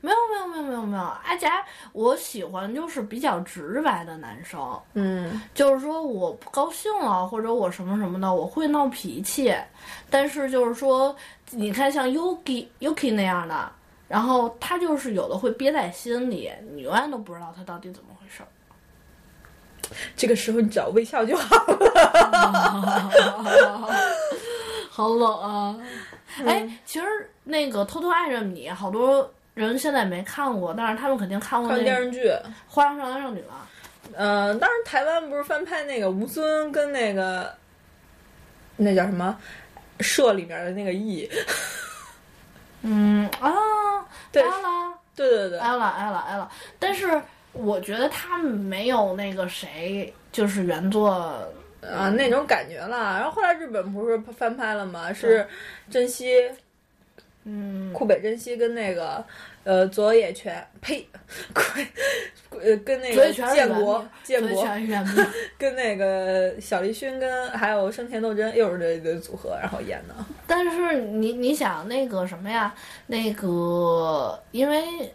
[0.00, 4.60] 没有没有没有没有没有，阿佳我喜欢就是比较直白的男生，
[4.94, 9.54] 嗯就是说我不高兴了或者我什么什么的，我会闹脾气，
[10.10, 11.14] 但是就是说，
[11.50, 13.72] 你看像 Yuki Yuki 那样的，
[14.06, 18.48] 然后他就是有的会憋在心里，你永远都不知道他到底怎么回事儿。
[20.14, 23.10] 这个时候你只要微笑就好了。
[24.90, 25.78] 好冷啊！
[26.44, 27.06] 哎，其实
[27.44, 32.30] 那个偷偷爱着你，好多人现在没看过，但是他们肯定看过看那个《电视剧，
[32.66, 33.54] 花样少男少女》了。
[34.14, 37.54] 嗯、当时台湾不是翻拍那个吴尊跟那个
[38.76, 39.36] 那叫什么
[40.00, 41.28] 社里面的那个 E，
[42.82, 43.52] 嗯啊，
[44.32, 44.42] 对
[45.16, 46.50] 对对对，爱了爱了爱了。
[46.78, 47.20] 但是
[47.52, 51.10] 我觉得他们没有那个谁，就是原作
[51.82, 53.14] 啊那种感觉了。
[53.18, 55.12] 然后后来日本不是翻拍了吗？
[55.12, 55.46] 是
[55.90, 56.48] 珍惜
[57.44, 59.24] 嗯，库北真希跟那个
[59.68, 61.06] 呃佐野泉，呸，
[62.52, 64.66] 呃跟那个建国建国。
[65.58, 70.14] 跟那个小栗旬跟还有生田斗真又是这一对组合，然后演的。
[70.46, 72.74] 但是你你想那个什么呀？
[73.08, 75.12] 那个因为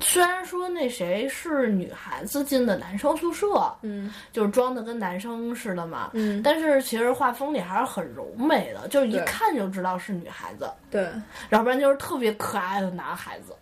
[0.00, 4.12] 虽然说那谁是女孩子进的男生宿舍，嗯。
[4.32, 11.08] 就是装的跟男生似的嘛，嗯，但是其实画风里还是很柔美的，就是一看就知道是女孩子，对，
[11.50, 13.54] 要不然就是特别可爱的男孩子。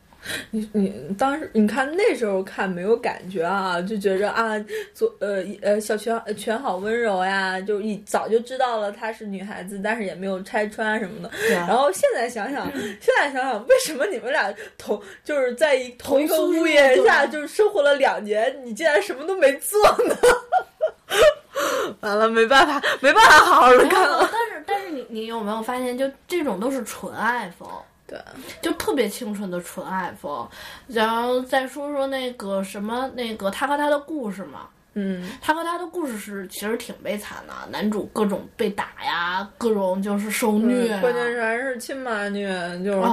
[0.51, 4.53] 你你当时你看那时候看没有感觉啊，就觉着啊，
[4.95, 11.31] 左呃呃小泉泉好温柔呀，就一早就知道了她是女孩子，但是也没有拆穿什么的。
[11.51, 20.17] 然后现在想想，现在想想，为什么你们俩同就是在一同一个屋檐下就是生活了两年，你竟然什么都没做呢？
[22.01, 24.29] 完了，没办法，没办法好好的看了。
[24.33, 27.69] 但是但是你你有没有发现，就这种都是纯爱风。
[28.07, 28.19] 对，
[28.61, 30.47] 就特别清纯的纯爱风，
[30.87, 42.49] 然后再说说那个什么那个他和他的故事嘛，嗯，他和他的故事是其实挺悲惨的，男主各种被打呀，各种就是受虐，关键是还是亲妈虐，
[42.85, 43.09] 就是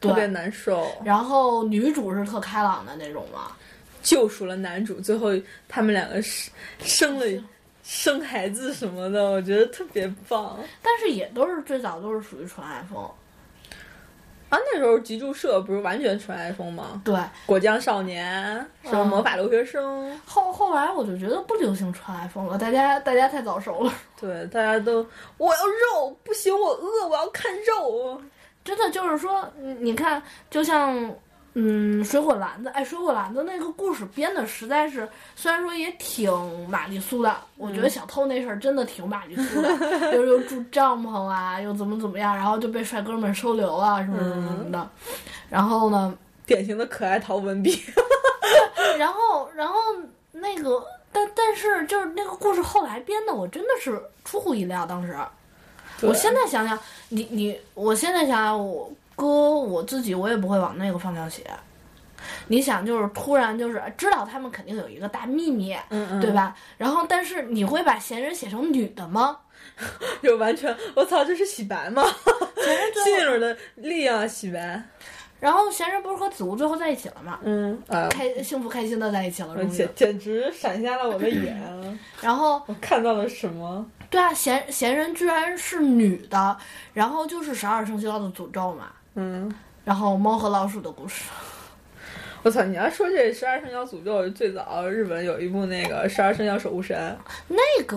[0.00, 0.86] 特别难受。
[1.04, 3.50] 然后女主是特开朗的那种嘛，
[4.02, 5.30] 救赎了男主，最后
[5.66, 7.44] 他们两个生生了
[7.82, 10.56] 生孩子什么的，我觉得特别棒。
[10.80, 13.10] 但是也都是最早都是属于纯爱风。
[14.48, 17.00] 啊，那时候集注社不是完全纯爱风吗？
[17.04, 17.14] 对，
[17.46, 20.18] 果酱少年什么魔法留学生。
[20.24, 23.92] 后后来我就觉得不流行纯爱风了，大家大家太早熟了。
[24.20, 25.06] 对，大家都
[25.36, 28.20] 我要肉，不行，我饿，我要看肉。
[28.64, 29.48] 真的就是说，
[29.80, 31.14] 你看，就像。
[31.58, 36.30] 嗯，水果篮子，哎，水果篮子那个故事编的实在是，虽然说也挺
[36.68, 44.90] 玛丽苏的，我觉得小偷那事儿真的挺玛丽苏的，又又住帐篷啊，又怎么怎么样，然后就被帅哥们收留啊，什么什么什么的，
[45.48, 46.14] 然后呢，
[46.44, 47.82] 典型的可爱逃文笔，
[48.98, 49.78] 然后然后
[50.32, 55.16] 那个，但但是就是那个故事后来编的，我真的是出乎意料，当时，
[56.02, 58.92] 我现在想想，你你，我现在想想我。
[59.16, 61.44] 哥，我自己我也不会往那个方向写。
[62.48, 66.56] 你想，就是突然就是知道他们肯定有一个大秘密，嗯嗯，对吧？
[66.76, 69.38] 然后，但是你会把闲人写成女的吗？
[70.22, 72.04] 就完全，我操，这是洗白吗？
[73.04, 74.82] 新一轮的力量洗白。
[75.38, 77.38] 然后闲人不是和子午最后在一起了吗？
[77.42, 81.56] 嗯，开幸福开心的在一起了，简简直闪瞎了我的眼。
[82.22, 83.84] 然后我看到了什么？
[84.08, 86.56] 对啊，闲闲人居然是女的，
[86.94, 88.90] 然后就是十二生肖的诅咒嘛。
[89.16, 89.52] 嗯，
[89.84, 91.24] 然后猫和老鼠的故事，
[92.44, 92.62] 我操！
[92.62, 97.96] 你要说这十二生肖诅咒，最早日本有一部那个十二生肖守护神，那个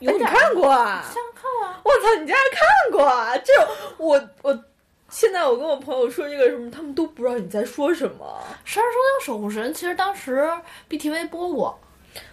[0.00, 1.04] 有你看过啊？
[1.06, 1.80] 想看啊！
[1.84, 2.20] 我操！
[2.20, 3.38] 你竟然看过啊？
[3.38, 3.52] 这
[3.98, 4.64] 我我，
[5.08, 8.42] 现在我跟我朋友说这个什么，他们都不知道你在说什么。
[8.64, 10.46] 十二生肖守护神其实当时
[10.90, 11.78] BTV 播过。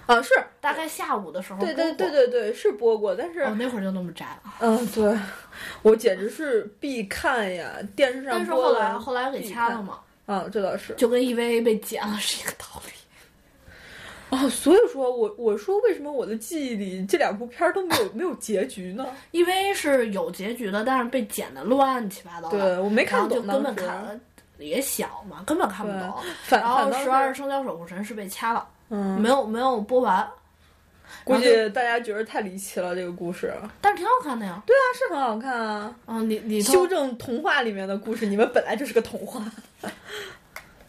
[0.06, 4.54] 啊，是大概下午的时候，对对对对对，是播过，但是哦那会儿就那么宅了。
[4.60, 5.18] 嗯，对，
[5.82, 8.38] 我简直是必看呀，电视上播。
[8.38, 10.00] 但是后来后来给掐了嘛。
[10.26, 10.94] 啊，这倒是。
[10.96, 12.92] 就跟 EVA 被剪了是一个道理。
[14.30, 19.06] 哦，所以说我我说为什么我的记忆里这两部片儿都没有没有结局呢？
[19.32, 22.50] EVA 是有结局的，但是被剪的乱七八糟。
[22.50, 24.20] 对我没看懂，就根本看
[24.58, 26.24] 也小嘛，根本看不懂。
[26.50, 28.68] 然后十二生肖守护神是被掐了。
[28.96, 30.30] 嗯，没有没有播完，
[31.24, 33.52] 估计大家觉得太离奇了这个故事，
[33.82, 34.62] 但是挺好看的呀。
[34.68, 35.96] 对啊，是很好看啊。
[36.06, 39.44] 嗯，你你修正童话里面的故事，你们本来就是个童话。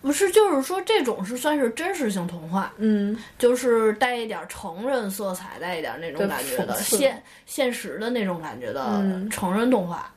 [0.02, 10.12] 不是，就是说这种是算是真实性童话，嗯，就是带一点成人色彩，带一点那种感觉的现现实的那种感觉的成人动画。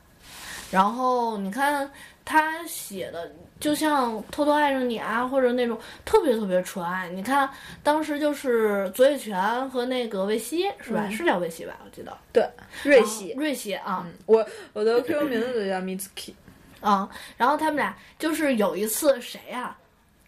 [0.70, 1.90] 然后你看
[2.28, 3.30] 他写的。
[3.58, 7.08] 就像偷偷爱上你啊，或者那种特别特别纯爱。
[7.08, 7.50] 你看，
[7.82, 11.10] 当时就是左野泉和那个魏西，是吧？
[11.10, 11.76] 是叫魏西吧？
[11.84, 12.16] 我记得。
[12.32, 12.48] 对，
[12.84, 14.06] 瑞希，瑞希啊。
[14.26, 16.34] 我我的 QQ 名字就叫 Mitsuki。
[16.80, 19.76] 啊，然后他们俩就是有一次谁呀？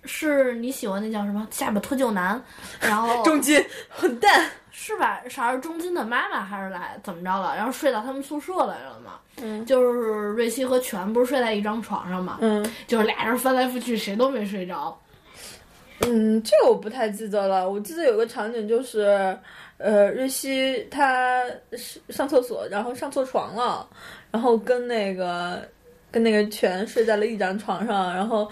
[0.05, 2.43] 是你喜欢那叫什么下巴脱臼男？
[2.81, 4.51] 然后 中金混蛋。
[4.73, 5.21] 是吧？
[5.29, 7.55] 啥是中金的妈妈还是来怎么着了？
[7.55, 9.21] 然后睡到他们宿舍来了嘛？
[9.37, 9.99] 嗯，就是
[10.29, 12.39] 瑞希和全不是睡在一张床上嘛？
[12.41, 14.99] 嗯，就是俩人翻来覆去，谁都没睡着。
[16.07, 17.69] 嗯，这个我不太记得了。
[17.69, 19.37] 我记得有个场景就是，
[19.77, 21.45] 呃，瑞希他
[22.09, 23.87] 上厕所，然后上错床了，
[24.31, 25.63] 然后跟那个。
[26.11, 28.51] 跟那个全睡在了一张床上，然后，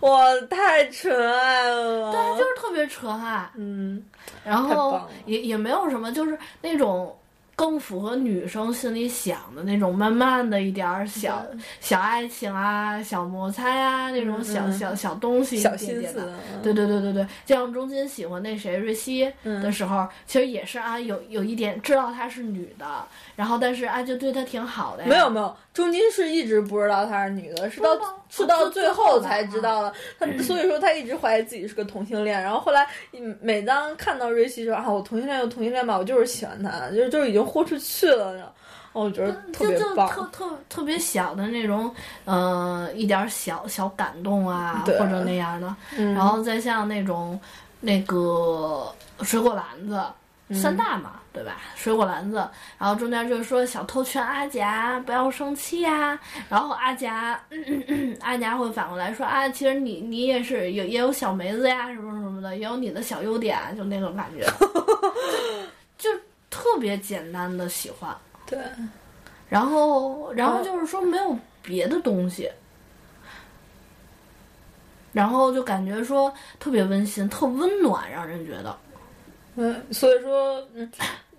[0.00, 2.12] 哇，太纯爱了！
[2.12, 3.48] 对，就是特别纯爱。
[3.56, 4.02] 嗯，
[4.44, 7.14] 然后也也没有什么，就是那种。
[7.58, 11.44] 更符合女生心里想的那种，慢慢的一点儿小
[11.80, 16.32] 小爱情啊，小摩擦呀，那种小小小东西，小心思。
[16.62, 22.86] 对对对对对，就像中间喜欢那谁瑞希的时候，其实也是啊，有有一点知道她是女的，
[23.38, 25.08] 然后但是啊，就对她挺好的呀。
[25.08, 27.90] 没有没有，中金是一直不知道她是女的，是到
[28.28, 29.92] 是到最后才知道了。
[30.18, 32.86] 他所以说他一直怀疑自己是个同性恋，然后后来
[33.40, 37.38] 每当看到瑞希说啊，我同性恋就同性恋吧，我就是喜欢他，就是就已经。
[37.48, 38.42] 豁出去了呢。
[38.92, 47.38] 我觉得特别棒，特特特别小的那种，呃，一点小小感动啊，或者那样的，然后再像那种
[47.80, 50.02] 那个水果篮子。
[50.50, 51.58] 三大嘛，对吧？
[51.76, 52.36] 水果篮子，
[52.78, 56.18] 然后中间就是说小偷劝阿甲不要生气呀，
[56.48, 57.38] 然后阿甲，
[58.20, 64.46] 阿甲会反过来说啊，其实你你也是有也有小梅子呀，什么什么的，也有你的小优点，就那种感觉，
[65.98, 66.08] 就
[66.48, 68.16] 特别简单的喜欢。
[68.46, 68.58] 对，
[69.50, 72.50] 然后然后就是说没有别的东西，
[75.12, 78.74] 然后就感觉说特别温馨，特温暖，让人觉得。
[79.60, 80.88] 嗯，所以说，嗯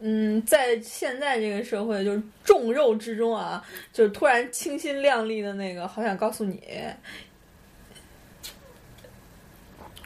[0.02, 6.62] 嗯，在现在这个社会，就是重肉之中啊，就是突然清新亮丽的那个，好想告诉你，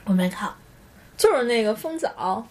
[0.05, 0.53] 我没看，
[1.18, 2.45] 就是那个风早，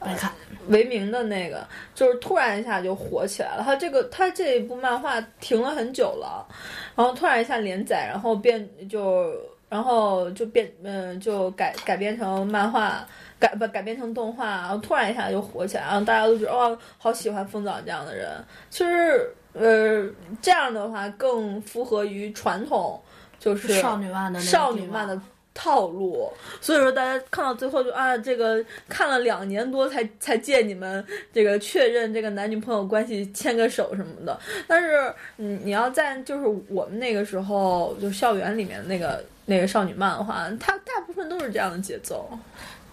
[0.00, 0.30] 没看，
[0.68, 1.66] 为名的那个，
[1.96, 3.62] 就是突然一下就火起来了。
[3.64, 6.46] 他这个，他这部漫画停了很久了，
[6.94, 9.34] 然后突然一下连载，然后变就，
[9.68, 13.04] 然后就变，嗯，就改改编成漫画。
[13.44, 18.30] 改不改编成动画，然后突然一下就火起来，然后大家都觉得哇，好喜欢风早这样的人。
[18.70, 20.02] 其实，呃，
[20.40, 22.98] 这样的话更符合于传统，
[23.38, 25.20] 就是少女漫的少女漫的
[25.52, 26.32] 套路。
[26.58, 34.40] 所以说，大家看到最后就啊，这个看了两年多才才见你们这个确认这个男女朋友关系，牵个手什么的。
[34.66, 42.26] 但是，嗯，你要在就是我们那个时候就校园里面那个那个少女漫的话，它大部分都是这样的节奏。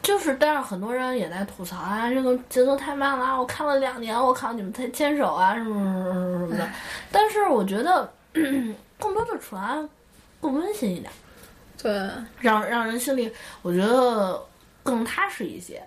[0.01, 3.37] 就是，但是很多人也在吐槽啊，这个节奏太慢了。
[3.39, 6.69] 我看了两年，我靠，你们才牵手啊，什么什么什么什么的。
[7.11, 8.11] 但是我觉得，
[8.97, 9.87] 更多的传
[10.39, 11.11] 更温馨一点，
[11.81, 13.31] 对，让让人心里
[13.61, 14.43] 我觉得
[14.81, 15.81] 更踏实一些。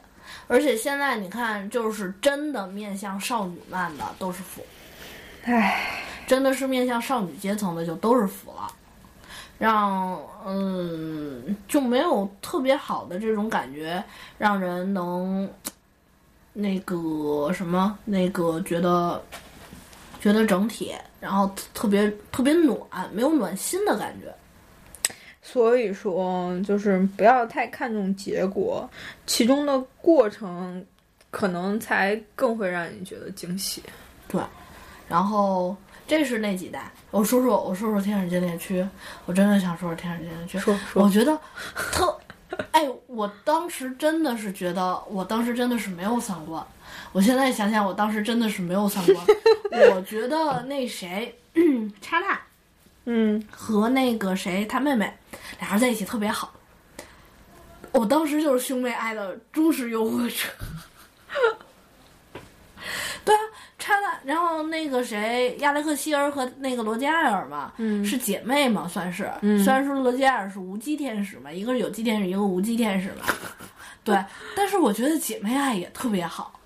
[0.47, 4.65] 而且现在你看，就是真的面向少女漫的都是腐，
[5.45, 8.71] 唉，真的是面向少女阶层的就都是腐了。
[9.59, 14.03] 让嗯就没有特别好的这种感觉，
[14.37, 15.49] 让人能
[16.53, 19.23] 那个什么那个觉得
[20.21, 22.79] 觉得整体，然后特别特别暖，
[23.13, 24.35] 没有暖心的感觉。
[25.41, 28.89] 所以说，就是不要太看重结果，
[29.27, 30.85] 其中的过程
[31.31, 33.83] 可能才更会让你觉得惊喜。
[34.27, 34.41] 对，
[35.09, 35.77] 然后。
[36.07, 38.83] 这是那几代，我说说，我说说《天使禁猎区》，
[39.25, 40.59] 我真的想说说《天使禁猎区》。
[40.61, 41.39] 说说，我觉得
[41.75, 42.19] 特，
[42.73, 46.65] 哎，我当时真的是觉得，我当时真的是没有三观。
[47.13, 49.27] 我现在想想，我当时真的是没有三观。
[49.95, 51.35] 我觉得那谁，
[52.03, 52.39] 叉娜，
[53.07, 55.13] 嗯，和那个谁，他妹妹，
[55.59, 56.53] 俩人在一起特别好。
[57.93, 60.49] 我当时就是兄妹爱的忠实拥护者。
[63.85, 63.95] 对啊。
[63.95, 67.73] 差了，然后那个谁，亚历克希尔和那个罗杰艾尔嘛，
[68.03, 69.31] 是姐妹嘛，算是。
[69.63, 73.27] 虽然说罗杰艾尔是无机天使嘛，一个是有机天使，一个无机天使嘛。
[74.03, 74.25] 对，
[74.57, 76.59] 但是我觉得姐妹爱也特别好。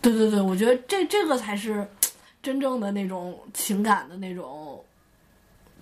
[0.00, 1.86] 对对对，我觉得这这个才是
[2.42, 4.82] 真正的那种情感的那种，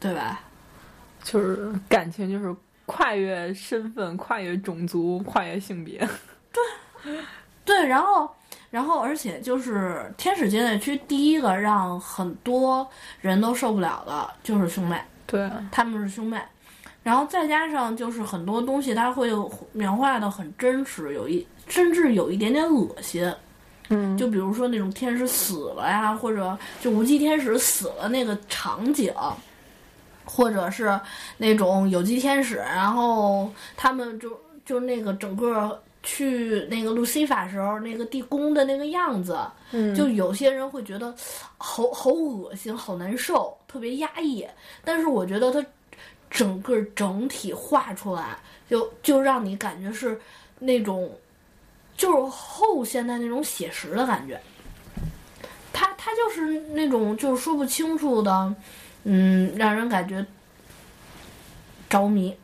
[0.00, 0.40] 对吧？
[1.22, 2.54] 就是感情，就是
[2.86, 5.98] 跨越身份、跨越种族、跨越性别。
[6.52, 7.22] 对，
[7.64, 8.28] 对，然后。
[8.70, 12.88] 然后，而且就是天使禁猎区第一个让很多
[13.20, 14.96] 人都受不了的，就是兄妹。
[15.26, 16.40] 对，他们是兄妹。
[17.02, 19.28] 然后再加上就是很多东西，他会
[19.72, 23.34] 描画的很真实，有一甚至有一点点恶心。
[23.88, 29.12] 嗯，就比如说那种天使死了呀，或者就无机天使死了那个场景，
[30.24, 30.96] 或者是
[31.38, 35.82] 那种有机天使，然后他们就就那个整个。
[36.02, 39.38] 去那个路西法时候，那个地宫的那个样子，
[39.94, 41.14] 就有些人会觉得
[41.58, 44.46] 好好恶心、好难受、特别压抑。
[44.82, 45.64] 但是我觉得它
[46.30, 48.38] 整个整体画出来，
[48.68, 50.18] 就就让你感觉是
[50.58, 51.14] 那种
[51.98, 54.40] 就是后现代那种写实的感觉。
[55.70, 58.54] 它它就是那种就是说不清楚的，
[59.04, 60.24] 嗯，让人感觉
[61.90, 62.34] 着迷。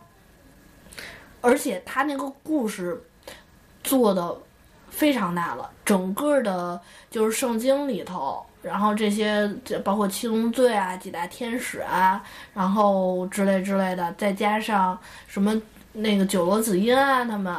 [1.40, 3.02] 而且他那个故事。
[3.86, 4.36] 做的
[4.90, 9.48] 非常大了，整个的就是圣经里头，然后这些
[9.84, 12.22] 包括七宗罪啊、几大天使啊，
[12.52, 15.60] 然后之类之类的，再加上什么
[15.92, 17.54] 那个九罗子音啊，他们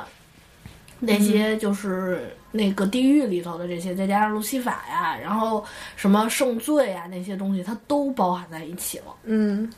[0.99, 5.63] 那些就是那个地狱里头的这些，再加上路西法呀，然后
[5.95, 9.15] 什么圣罪啊那些东西，它都包含在一起了。
[9.23, 9.71] 嗯，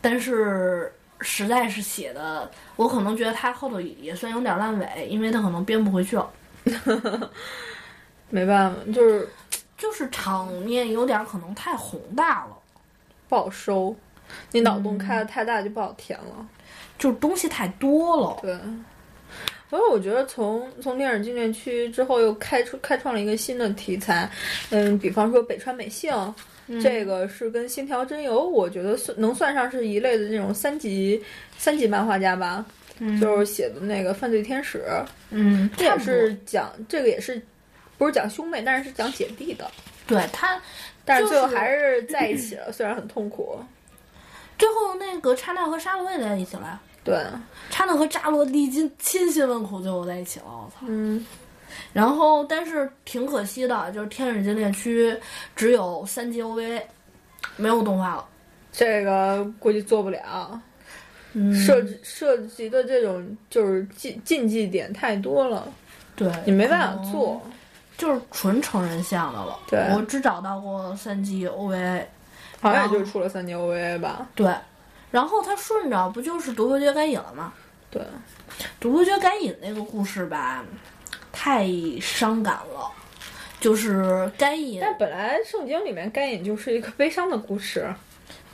[0.00, 0.92] 但是。
[1.20, 6.30] 实在是写的，我可能觉得他后头也算有点烂尾，因为他可能编不回去了。
[8.30, 9.28] 没办法，就是
[9.76, 12.56] 就是场面有点可能太宏大了，
[13.28, 13.94] 不好收。
[14.50, 16.46] 你脑洞开的太大就不好填了，
[16.98, 18.38] 就是东西太多了。
[18.40, 18.58] 对。
[19.70, 24.30] 所以我觉得从从电影纪念区之后又开出开创了一个新的题材，
[24.70, 26.12] 嗯，比方说北川美幸，
[26.82, 31.20] 这个是跟星条真由，我觉得算能算上是一类的这种三级
[31.58, 32.64] 三级漫画家吧，
[33.20, 34.84] 就是写的那个犯罪天使，
[35.30, 37.40] 嗯，这也是讲这个也是
[37.98, 39.68] 不是讲兄妹，但是是讲姐弟的，
[40.06, 40.60] 对他，
[41.04, 43.58] 但是最后还是在一起了，虽然很痛苦。
[44.56, 46.80] 最后那个刹那和沙罗也在一起了。
[47.04, 47.14] 对，
[47.70, 50.86] 刹那和扎罗历经千辛万苦最后在一起了，我操。
[50.88, 51.24] 嗯。
[51.92, 55.12] 然后，但是挺可惜的，就是《天使禁猎区》
[55.54, 56.80] 只有三集 OVA，
[57.56, 58.24] 没有动画了。
[58.72, 60.60] 这个估计做不了。
[61.32, 61.54] 嗯。
[61.54, 65.66] 涉涉及的这种就是禁禁忌点太多了。
[66.16, 66.32] 对。
[66.46, 67.42] 你没办法做。
[67.96, 69.58] 就是纯成人向的了。
[69.68, 69.80] 对。
[69.94, 72.04] 我只找到过三集 OVA。
[72.60, 74.28] 好像也就出了三集 OVA 吧。
[74.34, 74.52] 对。
[75.14, 77.52] 然后他顺着不就是独孤觉该隐了吗？
[77.88, 78.02] 对，
[78.80, 80.64] 独孤觉该隐那个故事吧，
[81.30, 81.68] 太
[82.00, 82.90] 伤感了。
[83.60, 87.94] 就是该隐，但本来圣经里面该隐就是一个悲伤的故事。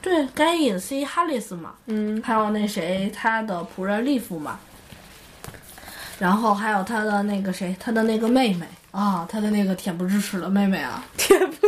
[0.03, 4.61] 对，该隐是一哈里斯嘛，嗯，还有那谁他的仆人利夫嘛，
[6.19, 11.67] 然后还有他的那个谁，他的那个妹妹啊，他的那个恬不知耻的妹妹啊， 恬不。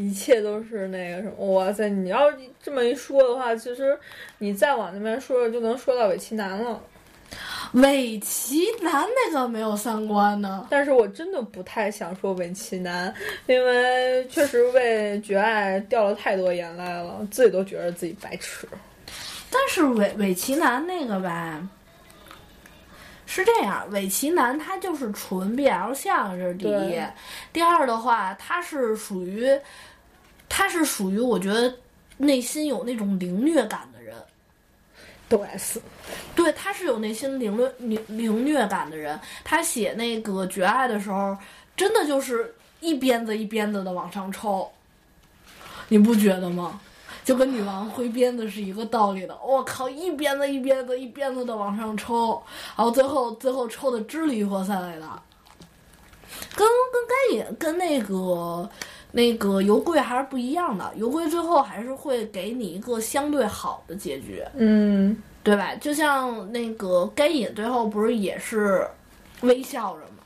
[0.00, 1.88] 一切都是那个什么，哇塞！
[1.88, 2.20] 你要
[2.62, 3.98] 这么一说的话，其实
[4.38, 6.80] 你再往那边说，就能说到尾崎南了。
[7.74, 13.14] 尾崎南那个没有三观呢，但是我真的不太想说尾崎南，
[13.46, 18.66] 因为确实为绝爱掉了太多眼泪了，自己都觉得自己白痴。
[19.50, 21.62] 但是尾尾崎南那个吧，
[23.30, 27.00] 是这样，尾崎南他就是纯 BL 向，这是第一。
[27.52, 29.56] 第二的话，他是属于。
[30.52, 31.72] 他是属于我觉得
[32.16, 34.16] 内心有那种凌虐感的人，
[35.28, 35.80] 都 S，
[36.34, 39.18] 对，他是有内心凌虐凌凌虐感的人。
[39.44, 41.38] 他写那个绝爱的时候，
[41.76, 44.68] 真的就是一鞭子一鞭子的往上抽，
[45.86, 46.80] 你不觉得吗？
[47.24, 49.38] 就跟女王挥鞭子是一个道理的。
[49.44, 52.42] 我靠，一鞭子一鞭子一鞭子的往上抽，
[52.76, 55.22] 然后最后最后抽的支离破碎的，
[56.56, 58.68] 跟跟该隐跟那个。
[59.12, 65.74] 那个油柜还是不一样的，油柜最后还是会给你一个相对好的结局，嗯，对吧？
[65.80, 68.86] 就像那个该隐最后不是也是
[69.40, 70.22] 微笑着嘛，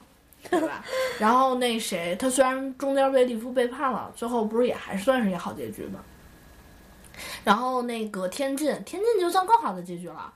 [0.51, 0.85] 对吧？
[1.19, 6.01] 然后那谁，他虽然中间被利夫背叛了，最后不是也还算是一个好结局吗？
[7.45, 10.33] 然后那个天津，天津就算更好的结局了，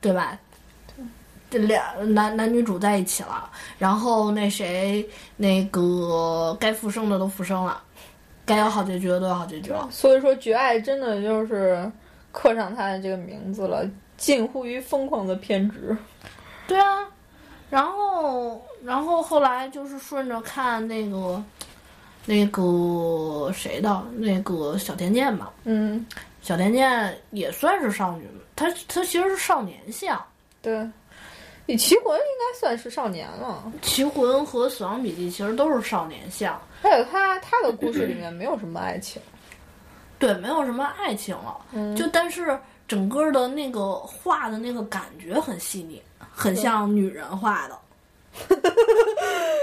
[0.00, 0.38] 对吧？
[1.50, 7.82] 这两男男女主在一起了，然后那谁，那个该复生的都复生了，
[8.46, 9.86] 该有好结局的都有好结局了。
[9.90, 11.92] 所以说，绝爱真的就是
[12.30, 13.86] 刻上他的这个名字了，
[14.16, 15.94] 近乎于疯狂的偏执。
[16.66, 17.06] 对啊，
[17.68, 21.44] 然后，然后后来就是顺着看那个，
[22.24, 26.04] 那个谁的那个小甜甜吧，嗯，
[26.42, 30.22] 小甜甜也算是少女，她她其实是少年像，
[30.60, 30.88] 对。
[31.64, 39.22] 你奇魂应该算是少年了，奇魂和死亡笔记其实都是少年像，还有他他的故事里面没有什么爱情，
[40.18, 42.58] 对，没有什么爱情了，就但是
[42.88, 46.02] 整个的那个画的那个感觉很细腻，
[46.32, 47.78] 很像女人画的，
[48.48, 48.58] 对，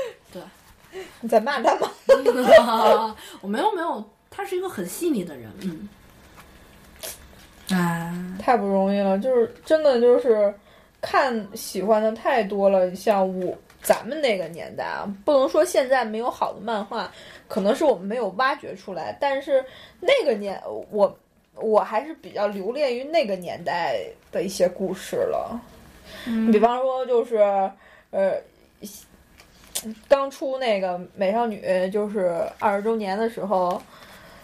[1.22, 1.92] 你在骂他吗？
[3.42, 5.90] 我没有没有，他是一个很细腻的人，嗯，
[7.78, 10.54] 啊，太不容易了，就是真的就是。
[11.02, 17.10] 看喜欢的太多了，像我咱们那个年代啊，不能说现在没有好的漫画，
[17.48, 19.18] 可能是我们没有挖掘出来。
[19.18, 19.64] 但是
[20.02, 20.62] 那个年，
[20.92, 21.18] 我
[21.56, 25.58] 我还是比较留恋于那个年代的一些故事了。
[26.28, 27.38] 嗯，比方说就是
[28.12, 28.34] 呃，
[30.08, 33.82] 刚出那个美少女就是二十周年的时候。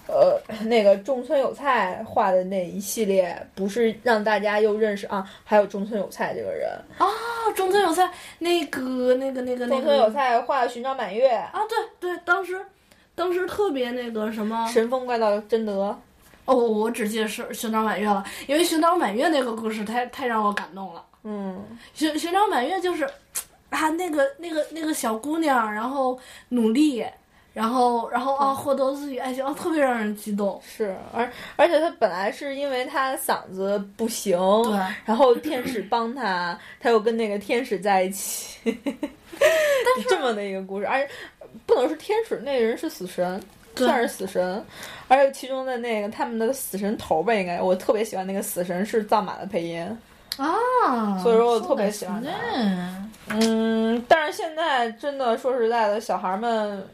[0.07, 5.27] 呃，那个中村有菜画的那一系列，不是让大家又认识啊？
[5.43, 6.69] 还有中村有菜这个人
[6.99, 7.07] 啊，
[7.55, 8.07] 中村有菜
[8.37, 12.63] 那个那个那个那个中村有菜画的《寻找满月》啊，对对，当时
[13.15, 15.99] 当时特别那个什么神风怪盗贞德
[16.45, 21.03] 哦，我只记得是寻找满月了，因为寻找满月那个故事太太让我感动了。
[21.23, 21.65] 嗯，
[21.95, 23.09] 寻寻找满月就是
[23.69, 27.05] 啊，那个那个那个小姑娘，然后努力。
[27.53, 30.61] 然后，然后啊，获得自己爱情，啊，特别让人激动。
[30.61, 38.59] 是，而而且他本来是因为他嗓子不行，对，然后天使帮他，他又跟那个天使在一起。
[38.65, 41.09] 但是 这么么的一个故事，而且
[41.65, 43.41] 不能是天使，那个人是死神，
[43.77, 44.61] 算是死神，
[45.07, 49.97] 而且其中的那个他们的死神头吧，应该我特别喜欢那个死神是藏马的配音，
[50.37, 52.23] 啊，所以说我特别喜欢。
[53.27, 56.87] 嗯，但是现在真的说实在的，小孩们，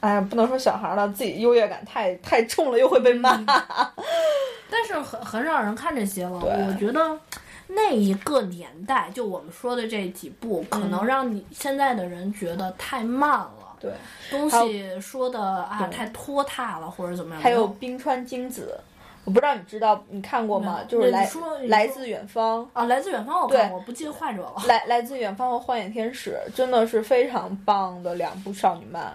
[0.00, 3.36] 哎呀，不能说小孩了，自己优越感太太重了，又会被骂。
[4.70, 6.38] 但是很很少人看这些了。
[6.38, 7.18] 我觉得
[7.66, 13.90] 那一个年代，就我们说的这几部，可能让你现在的人觉得太慢了，对，
[14.30, 17.42] 东西说的啊太拖沓了，或者怎么样。
[17.42, 18.78] 还有冰川精子，
[19.26, 20.80] 我不知道你知道你看过吗？
[20.88, 21.28] 就是来
[21.64, 22.66] 来自远方。
[22.72, 24.54] 啊，来自远方我看过，不记得患者了。
[24.68, 29.12] 来来自远方和荒野天使真的是非常棒的两部少女漫。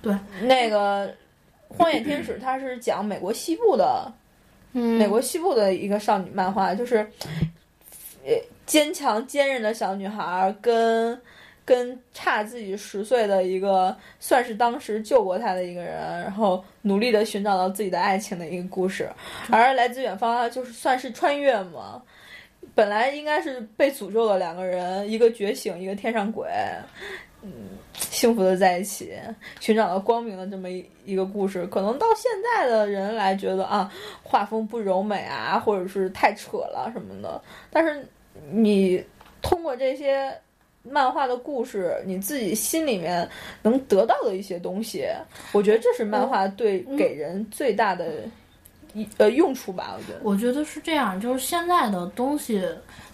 [0.00, 1.12] 对，那个
[1.68, 4.10] 荒野天使它是讲美国西部的，
[4.72, 6.98] 嗯美国西部的一个少女漫画，就是
[8.24, 8.32] 呃
[8.66, 11.20] 坚强坚韧的小女孩儿跟
[11.68, 19.06] 跟差自己十岁的一个算是当时救过他的一个人，然后努力的寻找到自己的爱情的一个故事。
[19.50, 22.02] 而来自远方啊就是算是穿越嘛。
[22.74, 26.48] 本来应该是被诅咒的两个人，一个觉醒，一个天上鬼，
[27.42, 27.52] 嗯，
[27.92, 29.12] 幸福的在一起，
[29.60, 31.66] 寻找到光明的这么一一个故事。
[31.66, 33.92] 可能到现在的人来觉得啊，
[34.22, 37.42] 画风不柔美啊，或者是太扯了什么的。
[37.70, 38.08] 但是
[38.50, 39.04] 你
[39.42, 40.34] 通过这些
[40.90, 43.28] 漫画的故事，你自己心里面
[43.62, 45.06] 能得到的一些东西，
[45.52, 48.06] 我觉得这是漫画对给人最大的
[48.94, 49.96] 一呃用处吧。
[49.96, 52.62] 我觉得，我觉得是这样，就是现在的东西，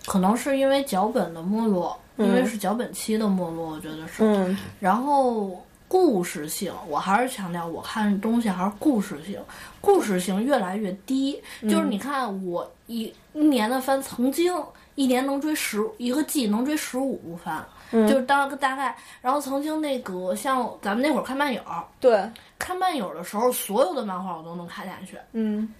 [0.06, 4.24] 可能是因为脚本的没落，因为是脚本期的没落，我觉得是。
[4.24, 9.38] 嗯，然后故事性，我还是强调，我看东西还是故事性，
[9.80, 11.40] 故事性越来越低。
[11.62, 14.52] 就是你看，我一一年的番，曾经
[14.94, 18.96] 一年能追十一个季能追十五部番，就是当个大概。
[19.20, 21.60] 然后曾经那个像咱们那会儿看漫友，
[21.98, 22.28] 对，
[22.58, 25.18] 看漫友的时候，所有的漫画我都能看下去。
[25.32, 25.72] 嗯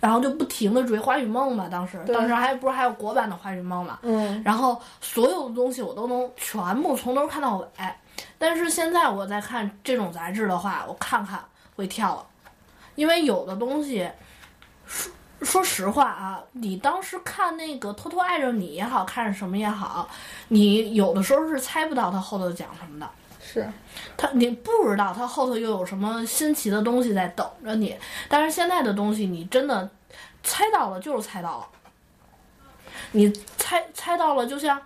[0.00, 7.66] 然后就不停的追《花与梦》嘛，当时当时还不是还有国版的《花与梦》嘛，嗯然后所有的东西我都能全部从头看到尾。
[8.36, 11.42] 但是现在我在看这种杂志的话，我看看
[11.74, 12.26] 会跳了，
[12.96, 14.06] 因为有的东西，
[15.44, 20.08] 说说实话啊，你当时看那个《偷偷爱着你》也好看什么也好，
[20.48, 23.08] 你有的时候是猜不到他后头讲什么的。
[23.40, 23.70] 是，
[24.16, 27.94] 他你不知道他后头又有什么新奇的东西在等着你，
[28.28, 29.88] 但是现在的东西你真的
[30.42, 31.66] 猜到了就是猜到了，
[33.12, 34.80] 你猜猜到了就像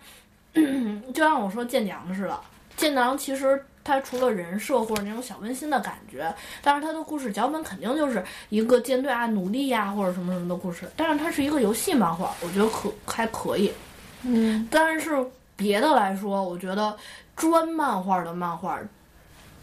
[1.15, 2.41] 就像我说建娘似的，
[2.77, 6.31] 建娘其实它除了人设或者那种小温馨的感觉，
[6.63, 13.73] 但是它的故事脚本肯定就是一个舰队啊努力呀、或者什么什么的故事，但是它是一个游戏漫画，我觉得可还可以，
[14.23, 15.25] 嗯但是
[15.57, 16.95] 别的来说，我觉得
[17.35, 18.79] 专漫画的漫画，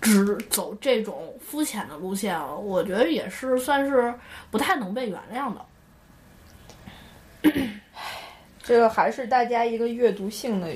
[0.02, 4.12] 只走这种肤浅的路线，我觉得也是算是
[4.50, 5.62] 不太能被原谅的。
[8.64, 10.74] 这个还是大家一个阅读性的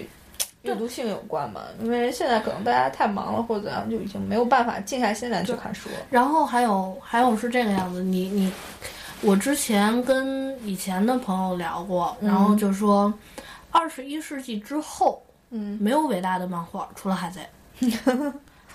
[0.64, 5.96] 阅读性有关嘛，因为现在可能大家太忙了或者怎样，就已经没有办法静下心来去看书了。
[6.10, 8.52] 然后还有还有是这个样子，你你，
[9.22, 13.14] 我之前跟以前的朋友聊过，然后就说，
[13.72, 17.42] 二十一世纪之后，嗯，没有伟大的漫画，除了海贼，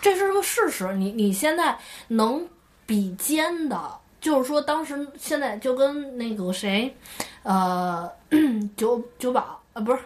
[0.01, 0.95] 这是个事实。
[0.95, 1.77] 你你现在
[2.09, 2.47] 能
[2.87, 6.95] 比肩的，就是说当时现在就跟那个谁，
[7.43, 8.11] 呃，
[8.77, 9.99] 九九宝呃不是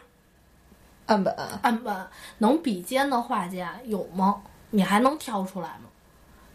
[1.08, 2.06] 岸本，岸本
[2.36, 4.42] 能比肩的画家有吗？
[4.70, 5.88] 你还能挑出来吗？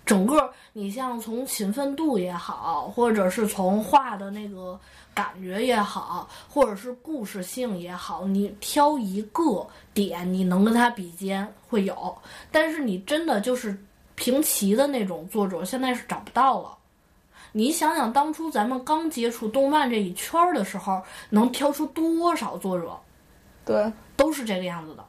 [0.05, 4.79] 整个你像从勤奋度也好，或者是从画的那个
[5.11, 12.15] 感觉也好，或者是故事性也好，你挑一个点你能跟他比肩会有，
[12.51, 13.75] 但是你真的就是
[14.13, 16.77] 平齐的那种作者，现在是找不到了。
[17.53, 22.99] 你想想，当初咱们刚接触动漫这一圈儿的时候，能挑出多少作者，
[23.65, 25.03] 对，都是这个样子的。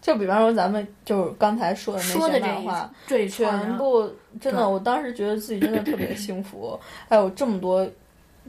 [0.00, 6.76] 就比方说咱们就是刚才说的那些漫画，这一全部真的，我当时觉得自己真的特别幸福，
[7.08, 7.88] 还有这么多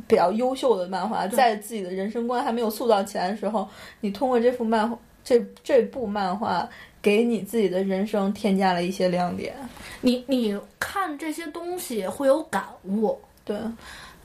[0.08, 6.68] 比较优秀的漫画，在自己的人生观还没有塑造起来的时候，你通过这幅漫画，这这部漫画，
[7.01, 9.54] 给你自己的人生添加了一些亮点。
[10.01, 13.20] 你你看这些东西会有感悟。
[13.45, 13.58] 对，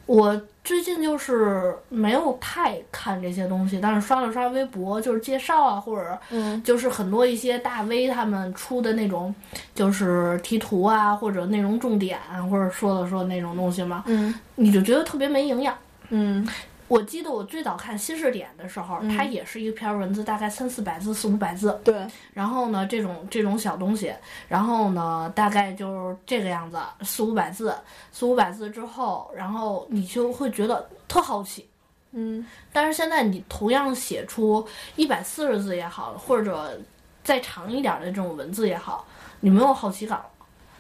[0.09, 6.61] 我最近就是没有太看这些东西，但是刷了刷微博，就是介绍啊，或者嗯。
[6.63, 9.35] 就是很多一些大 V 他们出的那种，
[9.75, 14.35] 就是题图啊，或者内容重点啊，或者说了说那种东西嘛，嗯。
[14.55, 15.77] 你就觉得特别没营养。
[16.09, 16.49] 嗯
[16.89, 21.79] 我记得我最早看新视点的时候，它也是一篇文字，大概三四百字、四五百字。
[21.85, 24.13] 对，然后呢，这种这种小东西，
[24.49, 27.77] 然后呢，大概就是这个样子，四五百字，
[28.11, 31.69] 四五百字之后，然后你就会觉得特好奇。
[32.13, 34.67] 嗯，但是现在你同样写出
[34.97, 36.81] 一百四十字也好，或者
[37.23, 39.07] 再长一点的这种文字也好，
[39.41, 40.25] 你没有好奇感了。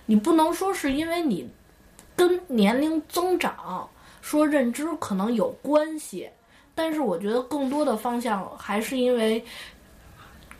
[0.06, 1.46] 你不能说是因为你
[2.16, 3.86] 跟年龄增长。
[4.28, 6.28] 说认知可能有关系，
[6.74, 9.42] 但是我觉得更多的方向还是因为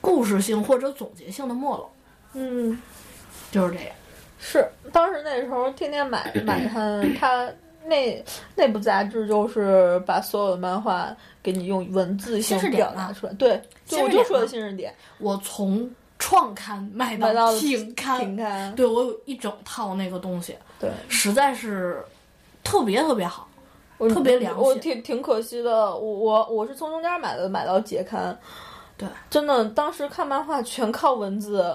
[0.01, 1.95] 故事性或者总结性的没落。
[2.33, 2.81] 嗯，
[3.51, 3.95] 就是这样。
[4.39, 7.53] 是当时那时候天天买买它，它
[7.85, 13.35] 那那部杂志就是把所有的漫画给你用文字性表达出来。
[13.35, 14.95] 对，就我就说的新视点。
[15.19, 18.75] 我从创刊卖到停刊，停刊。
[18.75, 22.03] 对我有一整套那个东西，对，实在是
[22.65, 23.47] 特别特别好。
[24.07, 25.97] 特别良心，我挺挺可惜的。
[25.97, 28.39] 我我我是从中间买的，买到节刊。
[28.97, 31.75] 对，真的，当时看漫画全靠文字，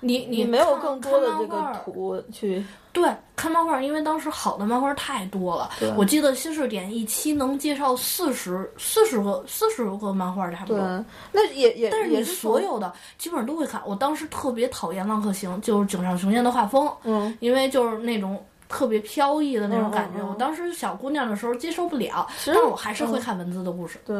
[0.00, 2.64] 你你没有更多的这个图去。
[2.92, 5.70] 对，看漫画，因为当时好的漫画太多了。
[5.96, 11.04] 我记得新视点一期能介绍四十四十个四十个漫画差不多。
[11.32, 13.82] 那也也但是你所有的基本上都会看。
[13.86, 16.88] 我当时特别讨厌浪客行，就是井上雄彦的画风。
[17.02, 18.44] 嗯，因为就是那种。
[18.68, 24.00] 特别飘逸的那种感觉，我当时小姑娘的时候接受不了，但我还是会看文字的故事。
[24.04, 24.16] 对，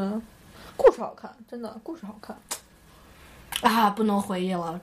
[0.76, 2.36] 故事好看，真的故事好看。
[3.62, 4.78] 啊，不能回忆了，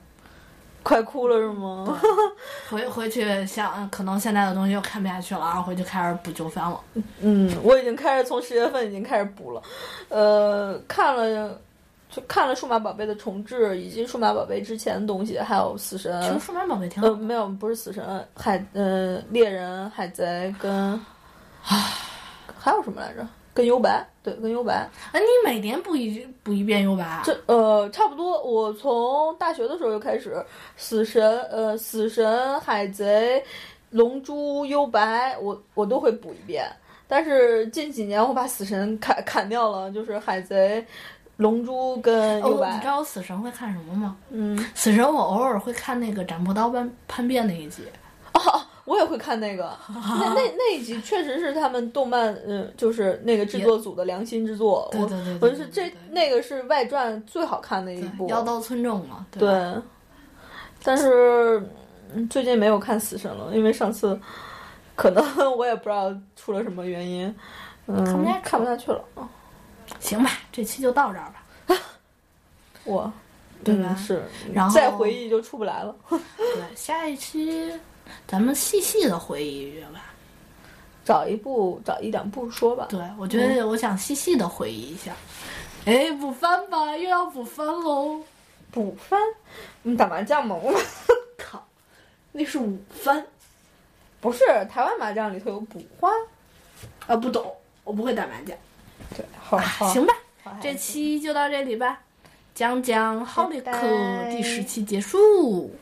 [0.82, 1.98] 快哭了是吗？
[2.68, 6.80] 回回去想，可能现在的东西又看不下去了啊，回去开始补旧番了。
[7.20, 9.62] 嗯，我已经开始从十月份已经开始补了，
[10.08, 11.58] 呃，看了。
[12.12, 16.20] 就看了数码宝贝的重置，以及数码宝贝之前的东西，还有死神。
[16.20, 17.08] 其实数码宝贝挺好。
[17.08, 18.04] 呃，没有，不是死神，
[18.34, 20.92] 海，呃，猎人、海贼跟，
[21.64, 21.76] 唉，
[22.58, 23.26] 还有什么来着？
[23.54, 24.86] 跟幽白，对，跟幽白。
[25.12, 27.22] 哎，你每年补一补一遍幽白？
[27.24, 28.42] 这呃，差不多。
[28.42, 30.44] 我从大学的时候就开始，
[30.76, 33.42] 死神，呃，死神、海贼、
[33.88, 36.64] 龙珠、幽白，我我都会补一遍。
[37.08, 40.84] 但是近几年我把死神砍砍掉了，就是海贼。
[41.36, 44.16] 龙珠跟幽白，你知道我死神会看什么吗？
[44.30, 47.82] 嗯，死神我偶尔会看那个斩破刀般叛变那一集。
[48.34, 48.40] 哦，
[48.84, 54.88] 我也会看那个，那那那一集确实是他们动漫，嗯，就是那个制作组的良心之作。
[54.92, 58.28] 对对对，我是这那个是外传最好看的一部。
[58.28, 59.26] 妖刀村正嘛。
[59.30, 59.74] 对。
[60.84, 61.62] 但是
[62.28, 64.18] 最近没有看死神了，因为上次
[64.96, 65.24] 可能
[65.56, 67.34] 我也不知道出了什么原因，
[67.86, 68.04] 嗯，
[68.42, 69.00] 看不下去了。
[70.00, 71.78] 行吧，这期就到这儿吧。
[72.84, 73.12] 我，
[73.62, 73.94] 对吧？
[73.94, 75.94] 是，然后再回忆就出不来了。
[76.08, 77.72] 对，下一期
[78.26, 80.06] 咱们细细的回忆一下吧。
[81.04, 82.86] 找一部，找一两部说吧。
[82.88, 85.12] 对，我觉得我想细细的回忆一下。
[85.84, 88.20] 哎，补番吧，又要补番喽！
[88.70, 89.20] 补番？
[89.82, 90.54] 你打麻将吗？
[90.54, 90.72] 我
[91.36, 91.64] 靠，
[92.30, 93.24] 那是午番，
[94.20, 96.10] 不是台湾麻将里头有补花。
[97.06, 97.52] 啊，不懂，
[97.84, 98.56] 我不会打麻将。
[99.16, 99.58] 对，好，
[99.88, 100.14] 行吧，
[100.60, 102.00] 这期就到这里吧，
[102.54, 103.72] 讲讲好利课
[104.30, 105.74] 第十期结束。